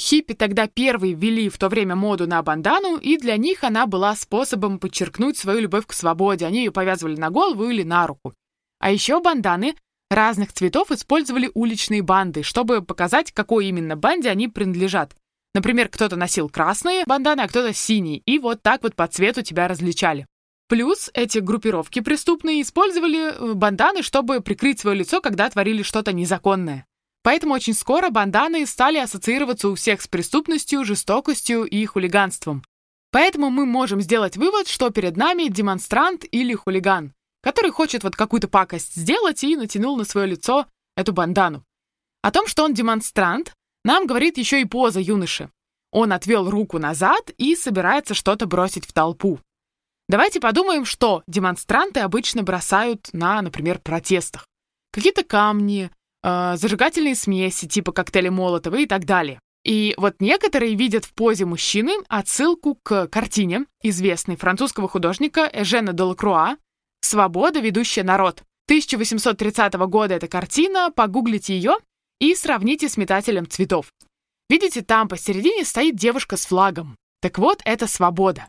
Хиппи 0.00 0.34
тогда 0.34 0.66
первые 0.66 1.14
ввели 1.14 1.48
в 1.48 1.56
то 1.58 1.68
время 1.68 1.94
моду 1.94 2.26
на 2.26 2.42
бандану, 2.42 2.96
и 2.96 3.16
для 3.16 3.36
них 3.36 3.64
она 3.64 3.86
была 3.86 4.16
способом 4.16 4.78
подчеркнуть 4.78 5.38
свою 5.38 5.60
любовь 5.60 5.86
к 5.86 5.92
свободе. 5.92 6.46
Они 6.46 6.64
ее 6.64 6.72
повязывали 6.72 7.16
на 7.16 7.30
голову 7.30 7.68
или 7.68 7.82
на 7.82 8.06
руку. 8.06 8.34
А 8.80 8.90
еще 8.90 9.20
банданы 9.20 9.76
разных 10.10 10.52
цветов 10.52 10.90
использовали 10.90 11.50
уличные 11.54 12.02
банды, 12.02 12.42
чтобы 12.42 12.82
показать, 12.82 13.32
какой 13.32 13.66
именно 13.66 13.96
банде 13.96 14.30
они 14.30 14.48
принадлежат. 14.48 15.16
Например, 15.54 15.88
кто-то 15.88 16.16
носил 16.16 16.48
красные 16.48 17.04
банданы, 17.06 17.42
а 17.42 17.48
кто-то 17.48 17.72
синие, 17.72 18.18
и 18.18 18.38
вот 18.38 18.62
так 18.62 18.82
вот 18.82 18.96
по 18.96 19.06
цвету 19.06 19.42
тебя 19.42 19.68
различали. 19.68 20.26
Плюс 20.68 21.10
эти 21.14 21.38
группировки 21.38 22.00
преступные 22.00 22.62
использовали 22.62 23.32
э, 23.32 23.54
банданы, 23.54 24.02
чтобы 24.02 24.40
прикрыть 24.40 24.80
свое 24.80 24.98
лицо, 24.98 25.20
когда 25.20 25.48
творили 25.48 25.82
что-то 25.82 26.12
незаконное. 26.12 26.86
Поэтому 27.24 27.54
очень 27.54 27.72
скоро 27.72 28.10
банданы 28.10 28.66
стали 28.66 28.98
ассоциироваться 28.98 29.70
у 29.70 29.74
всех 29.74 30.02
с 30.02 30.06
преступностью, 30.06 30.84
жестокостью 30.84 31.64
и 31.64 31.86
хулиганством. 31.86 32.62
Поэтому 33.10 33.48
мы 33.48 33.64
можем 33.64 34.02
сделать 34.02 34.36
вывод, 34.36 34.68
что 34.68 34.90
перед 34.90 35.16
нами 35.16 35.48
демонстрант 35.48 36.26
или 36.30 36.52
хулиган, 36.52 37.14
который 37.42 37.70
хочет 37.70 38.04
вот 38.04 38.14
какую-то 38.14 38.46
пакость 38.46 38.94
сделать 38.94 39.42
и 39.42 39.56
натянул 39.56 39.96
на 39.96 40.04
свое 40.04 40.26
лицо 40.26 40.66
эту 40.98 41.14
бандану. 41.14 41.64
О 42.20 42.30
том, 42.30 42.46
что 42.46 42.62
он 42.62 42.74
демонстрант, 42.74 43.54
нам 43.84 44.06
говорит 44.06 44.36
еще 44.36 44.60
и 44.60 44.66
поза 44.66 45.00
юноши. 45.00 45.48
Он 45.92 46.12
отвел 46.12 46.50
руку 46.50 46.78
назад 46.78 47.30
и 47.38 47.56
собирается 47.56 48.12
что-то 48.12 48.44
бросить 48.44 48.84
в 48.84 48.92
толпу. 48.92 49.40
Давайте 50.10 50.40
подумаем, 50.40 50.84
что 50.84 51.22
демонстранты 51.26 52.00
обычно 52.00 52.42
бросают 52.42 53.08
на, 53.14 53.40
например, 53.40 53.78
протестах. 53.78 54.46
Какие-то 54.92 55.24
камни, 55.24 55.90
э, 56.24 56.56
зажигательные 56.56 57.14
смеси 57.14 57.68
типа 57.68 57.92
коктейля 57.92 58.30
Молотова 58.30 58.76
и 58.76 58.86
так 58.86 59.04
далее. 59.04 59.38
И 59.64 59.94
вот 59.96 60.16
некоторые 60.20 60.74
видят 60.74 61.04
в 61.04 61.14
позе 61.14 61.44
мужчины 61.44 61.92
отсылку 62.08 62.78
к 62.82 63.06
картине 63.08 63.66
известной 63.82 64.36
французского 64.36 64.88
художника 64.88 65.48
Эжена 65.52 65.92
Делакруа 65.92 66.56
«Свобода, 67.00 67.60
ведущая 67.60 68.02
народ». 68.02 68.42
1830 68.66 69.74
года 69.74 70.14
эта 70.14 70.26
картина, 70.26 70.90
погуглите 70.90 71.54
ее 71.54 71.76
и 72.18 72.34
сравните 72.34 72.88
с 72.88 72.96
метателем 72.96 73.48
цветов. 73.48 73.92
Видите, 74.48 74.82
там 74.82 75.08
посередине 75.08 75.64
стоит 75.64 75.96
девушка 75.96 76.36
с 76.36 76.46
флагом. 76.46 76.96
Так 77.20 77.38
вот, 77.38 77.60
это 77.64 77.86
свобода. 77.86 78.46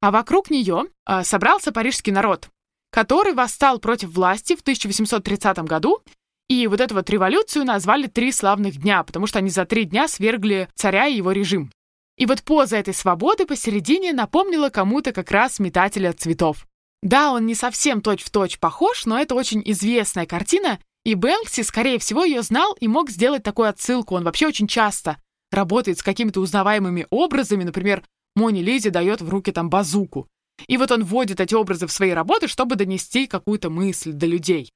А 0.00 0.10
вокруг 0.10 0.50
нее 0.50 0.84
э, 1.06 1.22
собрался 1.24 1.72
парижский 1.72 2.12
народ, 2.12 2.48
который 2.90 3.34
восстал 3.34 3.78
против 3.78 4.10
власти 4.10 4.56
в 4.56 4.60
1830 4.60 5.58
году 5.60 6.00
и 6.48 6.66
вот 6.66 6.80
эту 6.80 6.94
вот 6.94 7.10
революцию 7.10 7.64
назвали 7.64 8.06
«Три 8.06 8.32
славных 8.32 8.76
дня», 8.76 9.02
потому 9.02 9.26
что 9.26 9.38
они 9.38 9.50
за 9.50 9.64
три 9.64 9.84
дня 9.84 10.08
свергли 10.08 10.68
царя 10.74 11.06
и 11.06 11.16
его 11.16 11.32
режим. 11.32 11.70
И 12.16 12.26
вот 12.26 12.42
поза 12.42 12.76
этой 12.76 12.94
свободы 12.94 13.46
посередине 13.46 14.12
напомнила 14.12 14.70
кому-то 14.70 15.12
как 15.12 15.30
раз 15.30 15.58
метателя 15.58 16.12
цветов. 16.12 16.66
Да, 17.02 17.32
он 17.32 17.46
не 17.46 17.54
совсем 17.54 18.00
точь-в-точь 18.00 18.52
точь 18.52 18.58
похож, 18.58 19.04
но 19.04 19.18
это 19.18 19.34
очень 19.34 19.62
известная 19.64 20.24
картина, 20.24 20.78
и 21.04 21.14
Бэнкси, 21.14 21.62
скорее 21.62 21.98
всего, 21.98 22.24
ее 22.24 22.42
знал 22.42 22.72
и 22.80 22.88
мог 22.88 23.10
сделать 23.10 23.42
такую 23.42 23.68
отсылку. 23.68 24.14
Он 24.14 24.24
вообще 24.24 24.46
очень 24.46 24.66
часто 24.66 25.18
работает 25.52 25.98
с 25.98 26.02
какими-то 26.02 26.40
узнаваемыми 26.40 27.06
образами, 27.10 27.64
например, 27.64 28.02
Мони 28.34 28.60
Лизе 28.60 28.90
дает 28.90 29.20
в 29.20 29.28
руки 29.28 29.52
там 29.52 29.70
базуку. 29.70 30.28
И 30.66 30.76
вот 30.76 30.90
он 30.90 31.04
вводит 31.04 31.40
эти 31.40 31.54
образы 31.54 31.86
в 31.86 31.92
свои 31.92 32.10
работы, 32.10 32.48
чтобы 32.48 32.76
донести 32.76 33.26
какую-то 33.26 33.70
мысль 33.70 34.12
до 34.12 34.26
людей. 34.26 34.70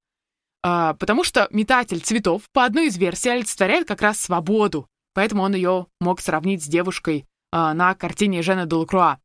А, 0.62 0.94
потому 0.94 1.24
что 1.24 1.48
метатель 1.50 2.00
цветов, 2.00 2.42
по 2.52 2.64
одной 2.64 2.88
из 2.88 2.96
версий, 2.96 3.30
олицетворяет 3.30 3.88
как 3.88 4.02
раз 4.02 4.20
свободу, 4.20 4.86
поэтому 5.14 5.42
он 5.42 5.54
ее 5.54 5.86
мог 6.00 6.20
сравнить 6.20 6.62
с 6.62 6.66
девушкой 6.66 7.26
а, 7.52 7.74
на 7.74 7.94
картине 7.94 8.42
Жена 8.42 8.66
Делакруа. 8.66 9.18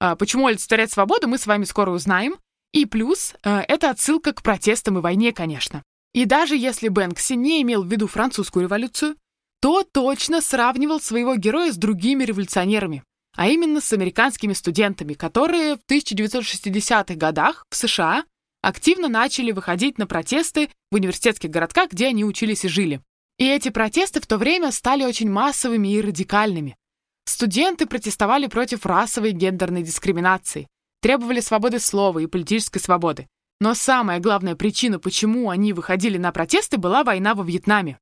А, 0.00 0.16
почему 0.16 0.46
олицетворяет 0.46 0.90
свободу, 0.90 1.28
мы 1.28 1.38
с 1.38 1.46
вами 1.46 1.64
скоро 1.64 1.90
узнаем. 1.90 2.36
И 2.72 2.86
плюс, 2.86 3.34
а, 3.42 3.64
это 3.66 3.90
отсылка 3.90 4.32
к 4.32 4.42
протестам 4.42 4.98
и 4.98 5.00
войне, 5.00 5.32
конечно. 5.32 5.82
И 6.12 6.24
даже 6.24 6.56
если 6.56 6.88
Бэнкси 6.88 7.34
не 7.34 7.62
имел 7.62 7.82
в 7.82 7.90
виду 7.90 8.06
французскую 8.06 8.64
революцию, 8.64 9.16
то 9.60 9.84
точно 9.84 10.40
сравнивал 10.40 11.00
своего 11.00 11.36
героя 11.36 11.72
с 11.72 11.76
другими 11.76 12.24
революционерами, 12.24 13.04
а 13.36 13.48
именно 13.48 13.80
с 13.80 13.92
американскими 13.92 14.52
студентами, 14.52 15.14
которые 15.14 15.76
в 15.76 15.80
1960-х 15.88 17.14
годах 17.14 17.64
в 17.70 17.76
США 17.76 18.24
активно 18.62 19.08
начали 19.08 19.52
выходить 19.52 19.98
на 19.98 20.06
протесты 20.06 20.70
в 20.90 20.94
университетских 20.94 21.50
городках, 21.50 21.90
где 21.90 22.08
они 22.08 22.24
учились 22.24 22.64
и 22.64 22.68
жили. 22.68 23.02
И 23.38 23.46
эти 23.46 23.70
протесты 23.70 24.20
в 24.20 24.26
то 24.26 24.38
время 24.38 24.70
стали 24.72 25.04
очень 25.04 25.28
массовыми 25.28 25.88
и 25.88 26.00
радикальными. 26.00 26.76
Студенты 27.24 27.86
протестовали 27.86 28.46
против 28.46 28.86
расовой 28.86 29.30
и 29.30 29.34
гендерной 29.34 29.82
дискриминации, 29.82 30.68
требовали 31.00 31.40
свободы 31.40 31.78
слова 31.78 32.18
и 32.20 32.26
политической 32.26 32.78
свободы. 32.78 33.26
Но 33.60 33.74
самая 33.74 34.18
главная 34.18 34.56
причина, 34.56 34.98
почему 34.98 35.50
они 35.50 35.72
выходили 35.72 36.18
на 36.18 36.32
протесты, 36.32 36.78
была 36.78 37.04
война 37.04 37.34
во 37.34 37.44
Вьетнаме. 37.44 37.98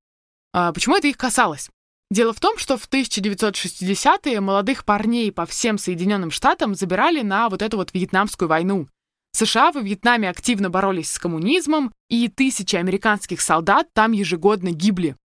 А 0.52 0.72
почему 0.72 0.96
это 0.96 1.08
их 1.08 1.16
касалось? 1.16 1.70
Дело 2.10 2.32
в 2.32 2.40
том, 2.40 2.58
что 2.58 2.76
в 2.76 2.88
1960-е 2.88 4.40
молодых 4.40 4.84
парней 4.84 5.30
по 5.30 5.46
всем 5.46 5.78
Соединенным 5.78 6.30
Штатам 6.30 6.74
забирали 6.74 7.22
на 7.22 7.48
вот 7.48 7.62
эту 7.62 7.76
вот 7.76 7.94
Вьетнамскую 7.94 8.48
войну. 8.48 8.88
США 9.32 9.72
во 9.72 9.80
Вьетнаме 9.80 10.28
активно 10.28 10.70
боролись 10.70 11.10
с 11.10 11.18
коммунизмом, 11.18 11.92
и 12.08 12.28
тысячи 12.28 12.76
американских 12.76 13.40
солдат 13.40 13.88
там 13.92 14.12
ежегодно 14.12 14.70
гибли. 14.70 15.16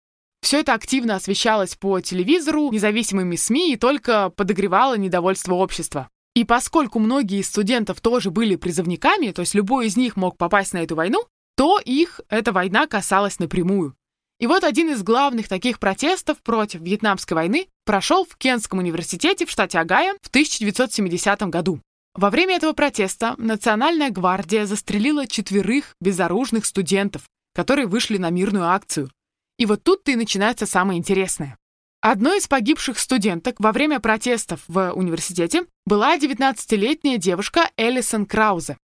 Все 0.42 0.60
это 0.60 0.74
активно 0.74 1.16
освещалось 1.16 1.74
по 1.74 2.00
телевизору, 2.00 2.70
независимыми 2.70 3.34
СМИ 3.34 3.72
и 3.72 3.76
только 3.76 4.28
подогревало 4.28 4.98
недовольство 4.98 5.54
общества. 5.54 6.10
И 6.34 6.44
поскольку 6.44 6.98
многие 6.98 7.40
из 7.40 7.48
студентов 7.48 8.00
тоже 8.00 8.30
были 8.30 8.56
призывниками, 8.56 9.30
то 9.30 9.40
есть 9.40 9.54
любой 9.54 9.86
из 9.86 9.96
них 9.96 10.16
мог 10.16 10.36
попасть 10.36 10.74
на 10.74 10.78
эту 10.78 10.96
войну, 10.96 11.24
то 11.56 11.78
их 11.78 12.20
эта 12.28 12.52
война 12.52 12.86
касалась 12.86 13.38
напрямую. 13.38 13.94
И 14.40 14.46
вот 14.46 14.64
один 14.64 14.90
из 14.90 15.02
главных 15.02 15.48
таких 15.48 15.78
протестов 15.78 16.42
против 16.42 16.80
Вьетнамской 16.80 17.36
войны 17.36 17.68
прошел 17.86 18.26
в 18.26 18.36
Кентском 18.36 18.80
университете 18.80 19.46
в 19.46 19.50
штате 19.50 19.78
Огайо 19.78 20.14
в 20.20 20.28
1970 20.28 21.42
году. 21.44 21.80
Во 22.14 22.30
время 22.30 22.56
этого 22.56 22.72
протеста 22.72 23.34
Национальная 23.38 24.10
гвардия 24.10 24.66
застрелила 24.66 25.26
четверых 25.26 25.96
безоружных 26.00 26.64
студентов, 26.64 27.22
которые 27.54 27.86
вышли 27.86 28.18
на 28.18 28.30
мирную 28.30 28.66
акцию. 28.66 29.10
И 29.58 29.66
вот 29.66 29.82
тут-то 29.82 30.12
и 30.12 30.16
начинается 30.16 30.64
самое 30.66 30.98
интересное. 30.98 31.58
Одной 32.00 32.38
из 32.38 32.46
погибших 32.46 32.98
студенток 32.98 33.58
во 33.58 33.72
время 33.72 33.98
протестов 33.98 34.60
в 34.68 34.92
университете 34.92 35.64
была 35.86 36.16
19-летняя 36.16 37.18
девушка 37.18 37.70
Элисон 37.76 38.26
Краузе. 38.26 38.76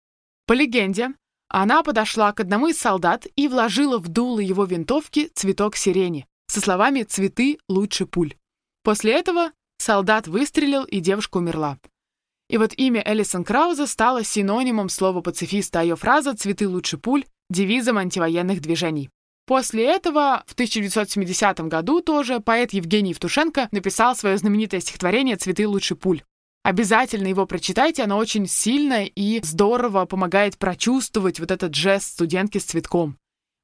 По 0.47 0.53
легенде, 0.53 1.11
она 1.49 1.83
подошла 1.83 2.33
к 2.33 2.41
одному 2.41 2.69
из 2.69 2.79
солдат 2.79 3.27
и 3.37 3.47
вложила 3.47 3.99
в 3.99 4.09
дуло 4.09 4.41
его 4.41 4.65
винтовки 4.65 5.31
цветок 5.35 5.77
сирени 5.77 6.27
со 6.47 6.61
словами 6.61 7.05
«цветы 7.05 7.59
лучше 7.69 8.07
пуль». 8.07 8.35
После 8.83 9.13
этого 9.13 9.53
солдат 9.79 10.27
выстрелил, 10.27 10.85
и 10.85 10.99
девушка 11.01 11.37
умерла. 11.37 11.79
И 12.51 12.59
вот 12.59 12.73
имя 12.77 13.01
Элисон 13.07 13.45
Крауза 13.45 13.87
стало 13.87 14.25
синонимом 14.25 14.89
слова 14.89 15.21
пацифиста, 15.21 15.81
а 15.81 15.83
ее 15.85 15.95
фраза 15.95 16.35
«цветы 16.35 16.67
лучше 16.69 16.99
пуль»— 16.99 17.25
девизом 17.49 17.97
антивоенных 17.97 18.61
движений. 18.61 19.09
После 19.47 19.85
этого 19.85 20.43
в 20.49 20.55
1970 20.55 21.61
году 21.69 22.01
тоже 22.01 22.41
поэт 22.41 22.73
Евгений 22.73 23.11
Евтушенко 23.11 23.69
написал 23.71 24.17
свое 24.17 24.37
знаменитое 24.37 24.81
стихотворение 24.81 25.37
«Цветы 25.37 25.69
лучше 25.69 25.95
пуль». 25.95 26.23
Обязательно 26.65 27.29
его 27.29 27.47
прочитайте, 27.47 28.03
оно 28.03 28.19
очень 28.19 28.49
сильно 28.49 29.05
и 29.05 29.41
здорово 29.45 30.05
помогает 30.07 30.59
прочувствовать 30.59 31.39
вот 31.39 31.53
этот 31.53 31.77
жест 31.77 32.15
студентки 32.15 32.59
с 32.59 32.65
цветком. 32.65 33.17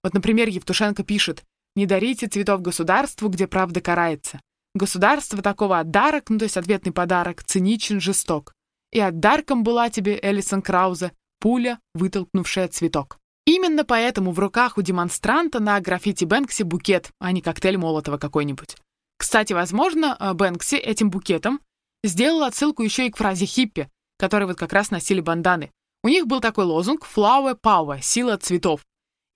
Вот, 0.04 0.14
например, 0.14 0.48
Евтушенко 0.48 1.02
пишет 1.02 1.42
«Не 1.74 1.86
дарите 1.86 2.28
цветов 2.28 2.62
государству, 2.62 3.28
где 3.30 3.48
правда 3.48 3.80
карается. 3.80 4.40
Государство 4.76 5.42
такого 5.42 5.80
отдарок, 5.80 6.30
ну 6.30 6.38
то 6.38 6.44
есть 6.44 6.56
ответный 6.56 6.92
подарок, 6.92 7.42
циничен, 7.42 8.00
жесток. 8.00 8.55
И 8.96 8.98
отдарком 8.98 9.62
была 9.62 9.90
тебе, 9.90 10.18
Элисон 10.22 10.62
Краузе, 10.62 11.12
пуля, 11.38 11.78
вытолкнувшая 11.94 12.68
цветок». 12.68 13.18
Именно 13.44 13.84
поэтому 13.84 14.32
в 14.32 14.38
руках 14.38 14.78
у 14.78 14.82
демонстранта 14.82 15.60
на 15.60 15.78
граффити 15.80 16.24
Бэнкси 16.24 16.62
букет, 16.62 17.10
а 17.18 17.30
не 17.30 17.42
коктейль 17.42 17.76
Молотова 17.76 18.16
какой-нибудь. 18.16 18.74
Кстати, 19.18 19.52
возможно, 19.52 20.16
Бэнкси 20.32 20.76
этим 20.76 21.10
букетом 21.10 21.60
сделал 22.04 22.44
отсылку 22.44 22.82
еще 22.82 23.06
и 23.06 23.10
к 23.10 23.18
фразе 23.18 23.44
хиппи, 23.44 23.90
которые 24.18 24.46
вот 24.46 24.56
как 24.56 24.72
раз 24.72 24.90
носили 24.90 25.20
банданы. 25.20 25.72
У 26.02 26.08
них 26.08 26.26
был 26.26 26.40
такой 26.40 26.64
лозунг 26.64 27.06
«Flower 27.06 27.54
Power»— 27.62 28.00
«Сила 28.02 28.38
цветов». 28.38 28.80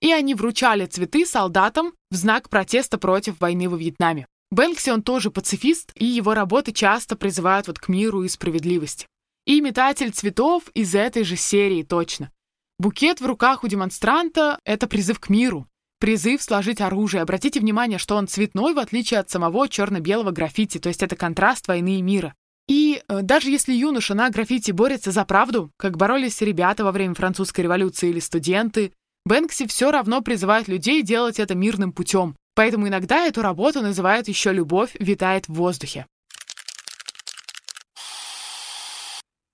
И 0.01 0.11
они 0.11 0.33
вручали 0.33 0.87
цветы 0.87 1.23
солдатам 1.23 1.93
в 2.09 2.15
знак 2.15 2.49
протеста 2.49 2.97
против 2.97 3.39
войны 3.39 3.69
во 3.69 3.77
Вьетнаме. 3.77 4.25
Бэнкси, 4.49 4.89
он 4.89 5.03
тоже 5.03 5.29
пацифист, 5.29 5.91
и 5.93 6.05
его 6.05 6.33
работы 6.33 6.71
часто 6.71 7.15
призывают 7.15 7.67
вот 7.67 7.77
к 7.77 7.89
миру 7.89 8.23
и 8.23 8.27
справедливости. 8.27 9.05
И 9.45 9.59
метатель 9.61 10.11
цветов 10.11 10.63
из 10.73 10.93
этой 10.93 11.23
же 11.23 11.35
серии 11.35 11.83
точно. 11.83 12.31
Букет 12.77 13.21
в 13.21 13.25
руках 13.25 13.63
у 13.63 13.67
демонстранта— 13.67 14.59
это 14.65 14.87
призыв 14.87 15.19
к 15.19 15.29
миру, 15.29 15.67
призыв 15.99 16.41
сложить 16.41 16.81
оружие. 16.81 17.21
Обратите 17.21 17.59
внимание, 17.59 17.97
что 17.97 18.15
он 18.15 18.27
цветной, 18.27 18.73
в 18.73 18.79
отличие 18.79 19.19
от 19.19 19.29
самого 19.29 19.67
черно-белого 19.67 20.31
граффити, 20.31 20.77
то 20.77 20.89
есть 20.89 21.03
это 21.03 21.15
контраст 21.15 21.67
войны 21.67 21.99
и 21.99 22.01
мира. 22.01 22.33
И 22.67 23.01
э, 23.07 23.21
даже 23.21 23.49
если 23.49 23.73
юноша 23.73 24.13
на 24.13 24.29
граффити 24.29 24.71
борется 24.71 25.11
за 25.11 25.25
правду, 25.25 25.71
как 25.77 25.97
боролись 25.97 26.41
ребята 26.41 26.83
во 26.83 26.91
время 26.91 27.15
французской 27.15 27.61
революции 27.61 28.09
или 28.09 28.19
студенты, 28.19 28.93
Бэнкси 29.25 29.67
все 29.67 29.91
равно 29.91 30.21
призывает 30.21 30.67
людей 30.67 31.03
делать 31.03 31.39
это 31.39 31.53
мирным 31.53 31.91
путем. 31.91 32.35
Поэтому 32.55 32.87
иногда 32.87 33.25
эту 33.25 33.41
работу 33.41 33.81
называют 33.81 34.27
еще 34.27 34.51
«Любовь 34.51 34.95
витает 34.99 35.47
в 35.47 35.53
воздухе». 35.53 36.07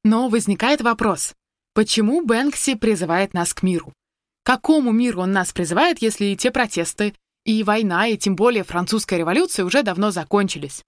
Но 0.10 0.30
возникает 0.30 0.80
вопрос, 0.80 1.34
почему 1.74 2.26
Бэнкси 2.26 2.76
призывает 2.76 3.34
нас 3.34 3.54
к 3.54 3.62
миру? 3.62 3.92
Какому 4.46 4.94
миру 4.94 5.24
он 5.24 5.34
нас 5.34 5.52
призывает, 5.52 6.02
если 6.02 6.28
и 6.28 6.38
те 6.38 6.50
протесты, 6.50 7.14
и 7.44 7.62
война, 7.62 8.08
и 8.08 8.16
тем 8.16 8.38
более 8.38 8.64
французская 8.64 9.18
революция 9.18 9.66
уже 9.66 9.84
давно 9.84 10.12
закончились? 10.12 10.82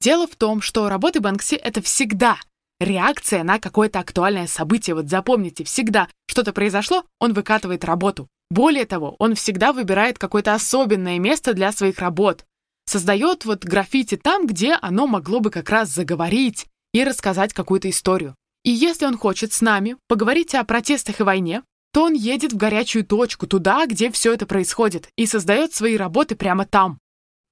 Дело 0.00 0.28
в 0.28 0.36
том, 0.36 0.60
что 0.60 0.88
работы 0.88 1.18
Бэнкси— 1.18 1.54
это 1.56 1.82
всегда 1.82 2.38
реакция 2.78 3.42
на 3.42 3.58
какое-то 3.58 3.98
актуальное 3.98 4.46
событие. 4.46 4.94
Вот 4.94 5.08
запомните, 5.08 5.64
всегда 5.64 6.06
что-то 6.28 6.52
произошло, 6.52 7.02
он 7.18 7.32
выкатывает 7.32 7.84
работу. 7.84 8.28
Более 8.52 8.84
того, 8.84 9.16
он 9.18 9.34
всегда 9.34 9.72
выбирает 9.72 10.16
какое-то 10.16 10.54
особенное 10.54 11.18
место 11.18 11.54
для 11.54 11.72
своих 11.72 11.98
работ. 11.98 12.44
Создает 12.86 13.46
вот 13.46 13.64
граффити 13.64 14.16
там, 14.16 14.46
где 14.46 14.74
оно 14.74 15.08
могло 15.08 15.40
бы 15.40 15.50
как 15.50 15.70
раз 15.70 15.88
заговорить 15.88 16.66
и 16.92 17.02
рассказать 17.02 17.52
какую-то 17.52 17.90
историю. 17.90 18.36
И 18.64 18.70
если 18.70 19.04
он 19.04 19.16
хочет 19.18 19.52
с 19.52 19.60
нами 19.60 19.96
поговорить 20.08 20.54
о 20.54 20.64
протестах 20.64 21.20
и 21.20 21.22
войне, 21.22 21.62
то 21.92 22.04
он 22.04 22.14
едет 22.14 22.52
в 22.52 22.56
горячую 22.56 23.04
точку, 23.04 23.46
туда, 23.46 23.86
где 23.86 24.10
все 24.10 24.32
это 24.32 24.46
происходит, 24.46 25.08
и 25.16 25.26
создает 25.26 25.72
свои 25.72 25.96
работы 25.96 26.34
прямо 26.34 26.66
там. 26.66 26.98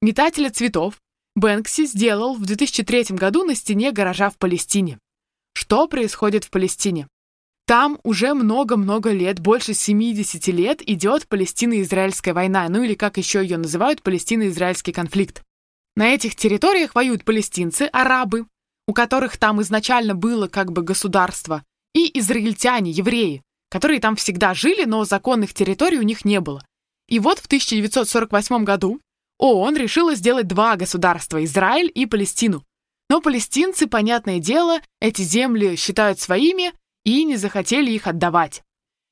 Метателя 0.01 0.51
цветов 0.51 1.01
Бэнкси 1.37 1.87
сделал 1.87 2.35
в 2.35 2.45
2003 2.45 3.17
году 3.17 3.45
на 3.45 3.55
стене 3.55 3.93
гаража 3.93 4.31
в 4.31 4.39
Палестине. 4.39 4.99
Что 5.55 5.87
происходит 5.87 6.45
в 6.45 6.51
Палестине? 6.51 7.07
Там 7.67 8.01
уже 8.03 8.35
много-много 8.35 9.13
лет, 9.13 9.39
больше 9.39 9.75
70 9.75 10.47
лет, 10.49 10.83
идет 10.89 11.29
Палестино-Израильская 11.29 12.33
война, 12.33 12.69
ну 12.69 12.83
или 12.83 12.95
как 12.95 13.19
еще 13.19 13.41
ее 13.43 13.59
называют, 13.59 14.03
Палестино-Израильский 14.03 14.93
конфликт. 14.93 15.43
На 15.95 16.15
этих 16.15 16.35
территориях 16.35 16.95
воюют 16.95 17.25
палестинцы, 17.25 17.83
арабы, 17.93 18.47
у 18.87 18.93
которых 18.93 19.37
там 19.37 19.61
изначально 19.63 20.15
было 20.15 20.49
как 20.49 20.73
бы 20.73 20.83
государство, 20.83 21.65
и 21.95 22.19
израильтяне, 22.19 22.91
евреи, 22.91 23.43
которые 23.71 24.01
там 24.01 24.17
всегда 24.17 24.55
жили, 24.55 24.85
но 24.85 25.05
законных 25.05 25.55
территорий 25.55 25.99
у 25.99 26.03
них 26.03 26.25
не 26.25 26.41
было. 26.41 26.65
И 27.09 27.19
вот 27.19 27.39
в 27.39 27.47
1948 27.47 28.65
году 28.65 29.01
ООН 29.39 29.77
решила 29.77 30.15
сделать 30.15 30.47
два 30.47 30.77
государства– 30.77 31.43
Израиль 31.45 31.91
и 31.95 32.07
Палестину. 32.07 32.65
Но 33.11 33.21
палестинцы, 33.21 33.87
понятное 33.87 34.39
дело, 34.39 34.81
эти 35.01 35.23
земли 35.23 35.77
считают 35.77 36.19
своими 36.21 36.73
и 37.05 37.25
не 37.25 37.37
захотели 37.37 37.91
их 37.91 38.07
отдавать. 38.07 38.63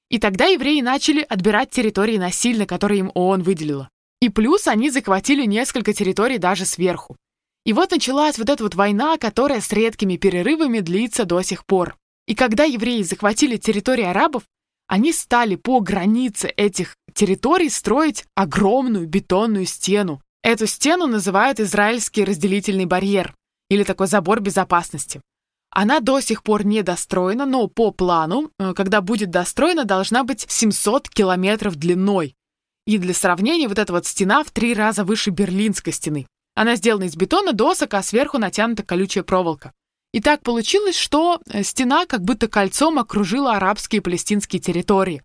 И 0.08 0.18
тогда 0.18 0.46
евреи 0.46 0.80
начали 0.80 1.20
отбирать 1.20 1.70
территории 1.70 2.16
насильно, 2.16 2.66
которые 2.66 3.00
им 3.00 3.12
ООН 3.14 3.42
выделила. 3.42 3.88
И 4.20 4.28
плюс 4.28 4.66
они 4.66 4.90
захватили 4.90 5.46
несколько 5.46 5.92
территорий 5.92 6.38
даже 6.38 6.64
сверху. 6.64 7.16
И 7.64 7.72
вот 7.72 7.90
началась 7.90 8.38
вот 8.38 8.48
эта 8.48 8.62
вот 8.62 8.74
война, 8.74 9.18
которая 9.18 9.60
с 9.60 9.70
редкими 9.72 10.16
перерывами 10.16 10.80
длится 10.80 11.24
до 11.24 11.42
сих 11.42 11.66
пор. 11.66 11.96
И 12.26 12.34
когда 12.34 12.64
евреи 12.64 13.02
захватили 13.02 13.56
территории 13.56 14.04
арабов, 14.04 14.44
они 14.86 15.12
стали 15.12 15.54
по 15.56 15.80
границе 15.80 16.48
этих 16.48 16.96
территорий 17.14 17.68
строить 17.68 18.24
огромную 18.34 19.06
бетонную 19.06 19.66
стену. 19.66 20.20
Эту 20.42 20.66
стену 20.66 21.06
называют 21.06 21.60
израильский 21.60 22.24
разделительный 22.24 22.86
барьер 22.86 23.34
или 23.68 23.84
такой 23.84 24.06
забор 24.06 24.40
безопасности. 24.40 25.20
Она 25.70 26.00
до 26.00 26.20
сих 26.20 26.42
пор 26.42 26.66
не 26.66 26.82
достроена, 26.82 27.46
но 27.46 27.68
по 27.68 27.92
плану, 27.92 28.50
э, 28.58 28.74
когда 28.74 29.00
будет 29.00 29.30
достроена, 29.30 29.84
должна 29.84 30.24
быть 30.24 30.44
700 30.48 31.08
километров 31.08 31.76
длиной. 31.76 32.34
И 32.86 32.98
для 32.98 33.14
сравнения, 33.14 33.68
вот 33.68 33.78
эта 33.78 33.92
вот 33.92 34.06
стена 34.06 34.42
в 34.42 34.50
три 34.50 34.74
раза 34.74 35.04
выше 35.04 35.30
Берлинской 35.30 35.92
стены. 35.92 36.26
Она 36.54 36.76
сделана 36.76 37.04
из 37.04 37.16
бетона, 37.16 37.52
досок, 37.52 37.94
а 37.94 38.02
сверху 38.02 38.38
натянута 38.38 38.82
колючая 38.82 39.24
проволока. 39.24 39.72
И 40.12 40.20
так 40.20 40.42
получилось, 40.42 40.96
что 40.96 41.40
э, 41.46 41.62
стена 41.62 42.06
как 42.06 42.22
будто 42.22 42.48
кольцом 42.48 42.98
окружила 42.98 43.52
арабские 43.52 44.00
и 44.00 44.02
палестинские 44.02 44.60
территории. 44.60 45.22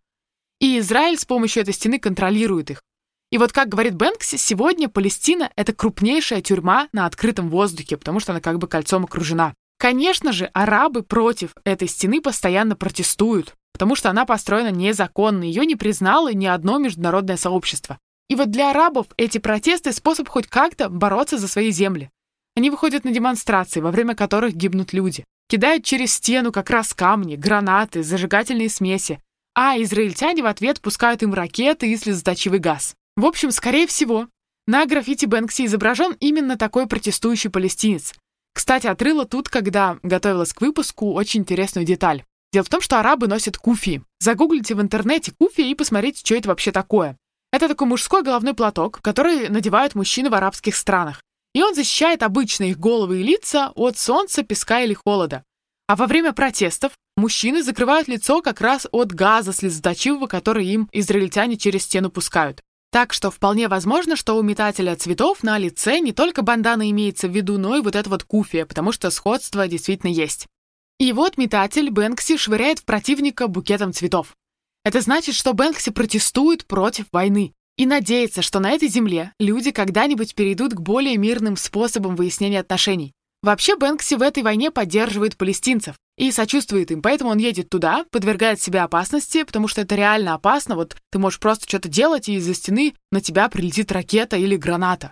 И 0.59 0.79
Израиль 0.79 1.17
с 1.17 1.25
помощью 1.25 1.63
этой 1.63 1.73
стены 1.73 1.99
контролирует 1.99 2.69
их. 2.69 2.83
И 3.31 3.38
вот 3.38 3.51
как 3.51 3.69
говорит 3.69 3.95
Бэнкси, 3.95 4.38
сегодня 4.38 4.88
Палестина— 4.88 5.51
это 5.55 5.73
крупнейшая 5.73 6.41
тюрьма 6.41 6.88
на 6.93 7.05
открытом 7.07 7.49
воздухе, 7.49 7.97
потому 7.97 8.19
что 8.19 8.31
она 8.31 8.39
как 8.39 8.59
бы 8.59 8.67
кольцом 8.67 9.05
окружена. 9.05 9.53
Конечно 9.77 10.31
же, 10.31 10.45
арабы 10.53 11.03
против 11.03 11.51
этой 11.65 11.88
стены 11.88 12.21
постоянно 12.21 12.75
протестуют, 12.75 13.55
потому 13.73 13.95
что 13.95 14.09
она 14.09 14.25
построена 14.25 14.71
незаконно, 14.71 15.43
ее 15.43 15.65
не 15.65 15.75
признало 15.75 16.33
ни 16.33 16.45
одно 16.45 16.77
международное 16.77 17.35
сообщество. 17.35 17.97
И 18.27 18.35
вот 18.35 18.49
для 18.49 18.71
арабов 18.71 19.07
эти 19.17 19.38
протесты— 19.38 19.91
способ 19.93 20.27
хоть 20.29 20.47
как-то 20.47 20.89
бороться 20.89 21.38
за 21.38 21.47
свои 21.47 21.71
земли. 21.71 22.09
Они 22.55 22.69
выходят 22.69 23.03
на 23.03 23.11
демонстрации, 23.11 23.81
во 23.81 23.91
время 23.91 24.15
которых 24.15 24.55
гибнут 24.55 24.93
люди. 24.93 25.25
Кидают 25.47 25.83
через 25.83 26.13
стену 26.13 26.51
как 26.51 26.69
раз 26.69 26.93
камни, 26.93 27.35
гранаты, 27.35 28.01
зажигательные 28.01 28.69
смеси. 28.69 29.19
А 29.53 29.79
израильтяне 29.81 30.41
в 30.41 30.47
ответ 30.47 30.81
пускают 30.81 31.21
им 31.21 31.33
ракеты 31.33 31.91
и 31.91 31.97
слезоточивый 31.97 32.59
газ. 32.59 32.95
В 33.15 33.25
общем, 33.25 33.51
скорее 33.51 33.88
всего, 33.88 34.27
на 34.67 34.85
граффити 34.85 35.25
Бэнкси 35.25 35.65
изображен 35.65 36.17
именно 36.19 36.57
такой 36.57 36.88
протестующий 36.88 37.51
палестинец. 37.51 38.13
Кстати, 38.53 38.88
отрыла 38.88 39.25
тут, 39.25 39.49
когда 39.49 39.99
готовилась 40.01 40.53
к 40.53 40.61
выпуску, 40.61 41.13
очень 41.13 41.41
интересную 41.41 41.85
деталь. 41.85 42.23
Дело 42.51 42.63
в 42.63 42.69
том, 42.69 42.81
что 42.81 42.99
арабы 42.99 43.27
носят 43.27 43.57
куфи. 43.57 44.01
Загуглите 44.19 44.75
в 44.75 44.81
интернете 44.81 45.33
куфи 45.38 45.61
и 45.61 45.75
посмотрите, 45.75 46.21
что 46.23 46.35
это 46.35 46.49
вообще 46.49 46.71
такое. 46.71 47.17
Это 47.55 47.67
такой 47.67 47.87
мужской 47.87 48.21
головной 48.21 48.53
платок, 48.53 48.99
который 49.01 49.49
надевают 49.49 49.95
мужчины 49.95 50.29
в 50.29 50.33
арабских 50.33 50.75
странах 50.75 51.21
и 51.55 51.63
он 51.63 51.73
защищает 51.73 52.21
обычные 52.21 52.71
их 52.71 52.79
головы 52.79 53.21
и 53.21 53.23
лица 53.23 53.71
от 53.75 53.97
солнца, 53.97 54.43
песка 54.43 54.81
или 54.81 54.93
холода. 54.93 55.45
А 55.87 55.95
во 55.95 56.05
время 56.05 56.33
протестов 56.33 56.91
мужчины 57.15 57.63
закрывают 57.63 58.09
лицо 58.09 58.41
как 58.41 58.59
раз 58.59 58.85
от 58.91 59.13
газа 59.13 59.53
слезоточивого, 59.53 60.27
который 60.27 60.67
им 60.67 60.89
израильтяне 60.91 61.55
через 61.55 61.83
стену 61.83 62.09
пускают. 62.09 62.61
Так 62.91 63.13
что 63.13 63.31
вполне 63.31 63.69
возможно, 63.69 64.17
что 64.17 64.35
у 64.35 64.41
метателя 64.41 64.97
цветов 64.97 65.43
на 65.43 65.57
лице 65.57 65.99
не 65.99 66.11
только 66.11 66.41
бандана 66.41 66.89
имеется 66.91 67.29
в 67.29 67.31
виду, 67.31 67.57
но 67.57 67.77
и 67.77 67.81
вот 67.81 67.95
это 67.95 68.09
вот 68.09 68.25
куфия, 68.25 68.65
потому 68.65 68.91
что 68.91 69.09
сходство 69.09 69.65
действительно 69.65 70.11
есть. 70.11 70.47
И 70.99 71.13
вот 71.13 71.37
метатель 71.37 71.89
Бэнкси 71.89 72.35
швыряет 72.35 72.79
в 72.79 72.83
противника 72.83 73.47
букетом 73.47 73.93
цветов. 73.93 74.35
Это 74.86 75.02
значит, 75.02 75.34
что 75.34 75.54
Бэнкси 75.54 75.89
протестует 75.89 76.65
против 76.65 77.08
войны 77.12 77.54
и 77.76 77.88
надеется, 77.88 78.43
что 78.43 78.60
на 78.60 78.69
этой 78.69 78.88
земле 78.88 79.34
люди 79.39 79.71
когда-нибудь 79.71 80.36
перейдут 80.36 80.76
к 80.76 80.80
более 80.80 81.17
мирным 81.17 81.58
способам 81.58 82.15
выяснения 82.15 82.60
отношений. 82.60 83.12
Вообще 83.41 83.76
Бэнкси 83.76 84.13
в 84.13 84.21
этой 84.21 84.43
войне 84.43 84.69
поддерживает 84.69 85.38
палестинцев 85.38 85.95
и 86.17 86.32
сочувствует 86.32 86.91
им, 86.91 87.02
поэтому 87.02 87.32
он 87.32 87.39
едет 87.39 87.67
туда, 87.69 88.06
подвергает 88.12 88.62
себя 88.62 88.84
опасности, 88.84 89.43
потому 89.43 89.67
что 89.67 89.82
это 89.82 89.95
реально 89.95 90.36
опасно, 90.36 90.76
вот 90.76 90.95
ты 91.12 91.17
можешь 91.17 91.39
просто 91.39 91.67
что-то 91.67 91.89
делать, 91.89 92.30
и 92.30 92.36
из-за 92.36 92.54
стены 92.54 92.93
на 93.12 93.21
тебя 93.21 93.50
прилетит 93.50 93.91
ракета 93.91 94.38
или 94.38 94.56
граната. 94.56 95.12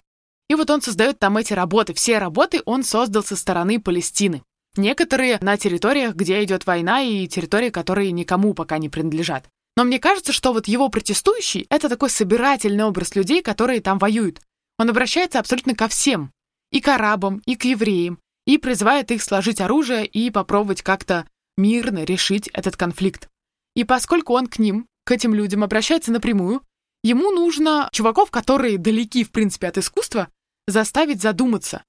И 0.50 0.56
вот 0.56 0.70
он 0.70 0.84
создает 0.84 1.18
там 1.18 1.38
эти 1.38 1.54
работы. 1.54 1.96
Все 1.96 2.20
работы 2.20 2.62
он 2.66 2.84
создал 2.84 3.24
со 3.24 3.36
стороны 3.36 3.80
Палестины. 3.80 4.44
Некоторые 4.76 5.38
на 5.42 5.58
территориях, 5.58 6.16
где 6.16 6.44
идет 6.44 6.66
война, 6.66 7.02
и 7.02 7.28
территории, 7.28 7.70
которые 7.70 8.12
никому 8.12 8.54
пока 8.54 8.78
не 8.78 8.90
принадлежат. 8.90 9.48
Но 9.76 9.84
мне 9.84 10.00
кажется, 10.00 10.34
что 10.34 10.54
вот 10.54 10.68
его 10.68 10.90
протестующий— 10.90 11.66
это 11.70 11.90
такой 11.90 12.10
собирательный 12.10 12.84
образ 12.84 13.16
людей, 13.16 13.42
которые 13.42 13.82
там 13.82 13.98
воюют. 13.98 14.42
Он 14.78 14.90
обращается 14.90 15.40
абсолютно 15.40 15.76
ко 15.76 15.88
всем. 15.88 16.32
И 16.72 16.82
к 16.82 16.88
арабам, 16.88 17.42
и 17.46 17.56
к 17.56 17.66
евреям. 17.66 18.20
И 18.46 18.58
призывает 18.58 19.12
их 19.12 19.24
сложить 19.24 19.62
оружие 19.62 20.06
и 20.06 20.30
попробовать 20.30 20.82
как-то 20.82 21.28
мирно 21.58 22.04
решить 22.04 22.50
этот 22.54 22.76
конфликт. 22.78 23.30
И 23.76 23.84
поскольку 23.84 24.34
он 24.34 24.48
к 24.48 24.60
ним, 24.60 24.88
к 25.06 25.12
этим 25.12 25.34
людям 25.34 25.64
обращается 25.64 26.12
напрямую, 26.12 26.62
ему 27.04 27.32
нужно 27.32 27.90
чуваков, 27.92 28.32
которые 28.32 28.78
далеки, 28.78 29.24
в 29.24 29.32
принципе, 29.32 29.68
от 29.68 29.78
искусства, 29.78 30.30
заставить 30.68 31.22
задуматься. 31.22 31.84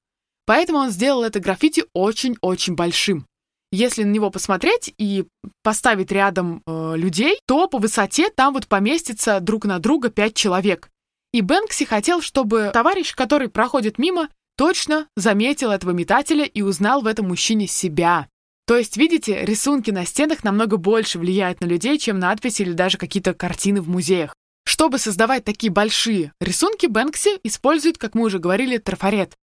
Поэтому 0.46 0.78
он 0.78 0.90
сделал 0.90 1.22
это 1.22 1.40
граффити 1.40 1.84
очень-очень 1.92 2.74
большим. 2.74 3.26
Если 3.74 4.04
на 4.04 4.12
него 4.12 4.30
посмотреть 4.30 4.94
и 4.98 5.24
поставить 5.64 6.12
рядом 6.12 6.62
э, 6.64 6.92
людей, 6.94 7.40
то 7.44 7.66
по 7.66 7.78
высоте 7.78 8.30
там 8.30 8.54
вот 8.54 8.68
поместится 8.68 9.40
друг 9.40 9.64
на 9.64 9.80
друга 9.80 10.10
пять 10.10 10.36
человек. 10.36 10.90
И 11.32 11.40
Бэнкси 11.40 11.84
хотел, 11.84 12.20
чтобы 12.22 12.70
товарищ, 12.72 13.16
который 13.16 13.48
проходит 13.48 13.98
мимо, 13.98 14.28
точно 14.56 15.08
заметил 15.16 15.72
этого 15.72 15.90
метателя 15.90 16.44
и 16.44 16.62
узнал 16.62 17.02
в 17.02 17.08
этом 17.08 17.26
мужчине 17.26 17.66
себя. 17.66 18.28
То 18.64 18.76
есть, 18.76 18.96
видите, 18.96 19.44
рисунки 19.44 19.90
на 19.90 20.06
стенах 20.06 20.44
намного 20.44 20.76
больше 20.76 21.18
влияют 21.18 21.60
на 21.60 21.64
людей, 21.64 21.98
чем 21.98 22.20
надписи 22.20 22.62
или 22.62 22.74
даже 22.74 22.96
какие-то 22.96 23.34
картины 23.34 23.82
в 23.82 23.88
музеях. 23.88 24.36
Чтобы 24.64 24.98
создавать 24.98 25.44
такие 25.44 25.72
большие 25.72 26.32
рисунки, 26.40 26.86
Бэнкси 26.86 27.40
использует, 27.42 27.98
как 27.98 28.14
мы 28.14 28.26
уже 28.26 28.38
говорили, 28.38 28.78
трафарет. 28.78 29.34